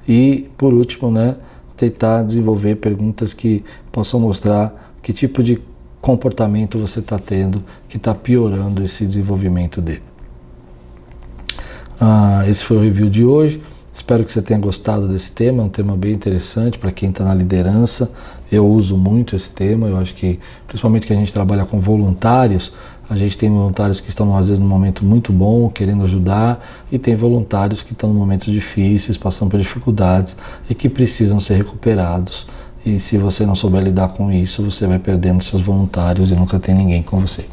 e, 0.09 0.51
por 0.59 0.75
último, 0.75 1.09
né, 1.09 1.37
tentar 1.77 2.25
desenvolver 2.25 2.75
perguntas 2.75 3.33
que 3.33 3.65
possam 3.93 4.19
mostrar 4.19 4.93
que 5.01 5.13
tipo 5.13 5.41
de 5.41 5.63
comportamento 6.01 6.81
você 6.81 6.99
está 6.99 7.17
tendo 7.17 7.63
que 7.89 7.97
está 7.97 8.13
piorando 8.13 8.83
esse 8.83 9.07
desenvolvimento 9.07 9.81
dele. 9.81 10.03
Ah, 12.01 12.43
esse 12.49 12.65
foi 12.65 12.77
o 12.77 12.81
review 12.81 13.09
de 13.09 13.25
hoje. 13.25 13.63
Espero 13.95 14.25
que 14.25 14.33
você 14.33 14.43
tenha 14.43 14.59
gostado 14.59 15.07
desse 15.07 15.31
tema, 15.31 15.63
é 15.63 15.67
um 15.67 15.69
tema 15.69 15.97
bem 15.97 16.13
interessante 16.13 16.77
para 16.77 16.91
quem 16.91 17.11
está 17.11 17.23
na 17.23 17.35
liderança. 17.35 18.11
Eu 18.51 18.67
uso 18.67 18.97
muito 18.97 19.37
esse 19.37 19.51
tema, 19.51 19.89
eu 19.89 19.97
acho 19.99 20.15
que, 20.15 20.39
principalmente 20.67 21.07
que 21.07 21.13
a 21.13 21.17
gente 21.17 21.33
trabalha 21.33 21.65
com 21.67 21.81
voluntários, 21.81 22.73
a 23.11 23.17
gente 23.17 23.39
tem 23.39 23.51
voluntários 23.51 24.01
que 24.01 24.11
estão, 24.11 24.37
às 24.37 24.49
vezes, 24.49 24.63
num 24.63 24.69
momento 24.69 25.05
muito 25.05 25.33
bom, 25.33 25.71
querendo 25.71 26.05
ajudar, 26.05 26.63
e 26.93 26.99
tem 26.99 27.17
voluntários 27.17 27.83
que 27.83 27.93
estão 27.93 28.11
em 28.11 28.15
momentos 28.15 28.53
difíceis, 28.53 29.17
passando 29.17 29.51
por 29.51 29.59
dificuldades 29.59 30.37
e 30.69 30.75
que 30.75 30.89
precisam 30.89 31.41
ser 31.41 31.55
recuperados. 31.55 32.47
E 32.85 33.01
se 33.01 33.17
você 33.17 33.47
não 33.47 33.55
souber 33.55 33.83
lidar 33.83 34.09
com 34.09 34.31
isso, 34.31 34.63
você 34.63 34.87
vai 34.87 34.99
perdendo 34.99 35.43
seus 35.43 35.63
voluntários 35.63 36.31
e 36.31 36.35
nunca 36.35 36.59
tem 36.59 36.75
ninguém 36.75 37.03
com 37.03 37.19
você. 37.21 37.47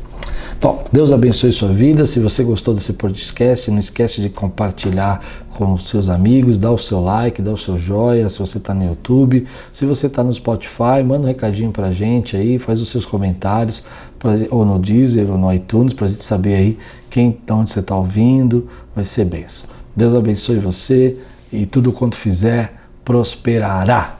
Bom, 0.60 0.84
Deus 0.92 1.12
abençoe 1.12 1.52
sua 1.52 1.70
vida. 1.70 2.06
Se 2.06 2.20
você 2.20 2.44
gostou 2.44 2.74
desse 2.74 2.94
podcast, 2.94 3.70
não 3.70 3.78
esquece 3.78 4.22
de 4.22 4.30
compartilhar 4.30 5.46
com 5.54 5.74
os 5.74 5.88
seus 5.88 6.10
amigos, 6.10 6.58
dá 6.58 6.72
o 6.72 6.78
seu 6.78 7.02
like, 7.02 7.42
dá 7.42 7.52
o 7.52 7.58
seu 7.58 7.78
joia. 7.78 8.28
Se 8.30 8.40
você 8.40 8.58
está 8.58 8.74
no 8.74 8.84
YouTube, 8.86 9.46
se 9.72 9.86
você 9.86 10.08
está 10.08 10.24
no 10.24 10.34
Spotify, 10.34 11.04
manda 11.06 11.24
um 11.24 11.28
recadinho 11.28 11.72
para 11.72 11.88
a 11.88 11.92
gente 11.92 12.36
aí, 12.36 12.58
faz 12.58 12.82
os 12.82 12.90
seus 12.90 13.06
comentários, 13.06 13.84
pra, 14.18 14.32
ou 14.50 14.66
no 14.66 14.80
Deezer 14.80 15.30
ou 15.30 15.38
no 15.38 15.54
iTunes, 15.54 15.94
para 15.94 16.08
a 16.08 16.10
gente 16.10 16.24
saber 16.24 16.56
aí 16.56 16.78
quem, 17.10 17.38
de 17.46 17.54
onde 17.54 17.72
você 17.72 17.82
está 17.82 17.96
ouvindo. 17.96 18.68
Vai 18.96 19.06
ser 19.06 19.26
benção. 19.26 19.70
Deus 19.96 20.16
abençoe 20.16 20.58
você 20.58 21.18
e 21.52 21.66
tudo 21.66 21.92
quanto 21.92 22.16
fizer 22.16 22.74
prosperará. 23.04 24.18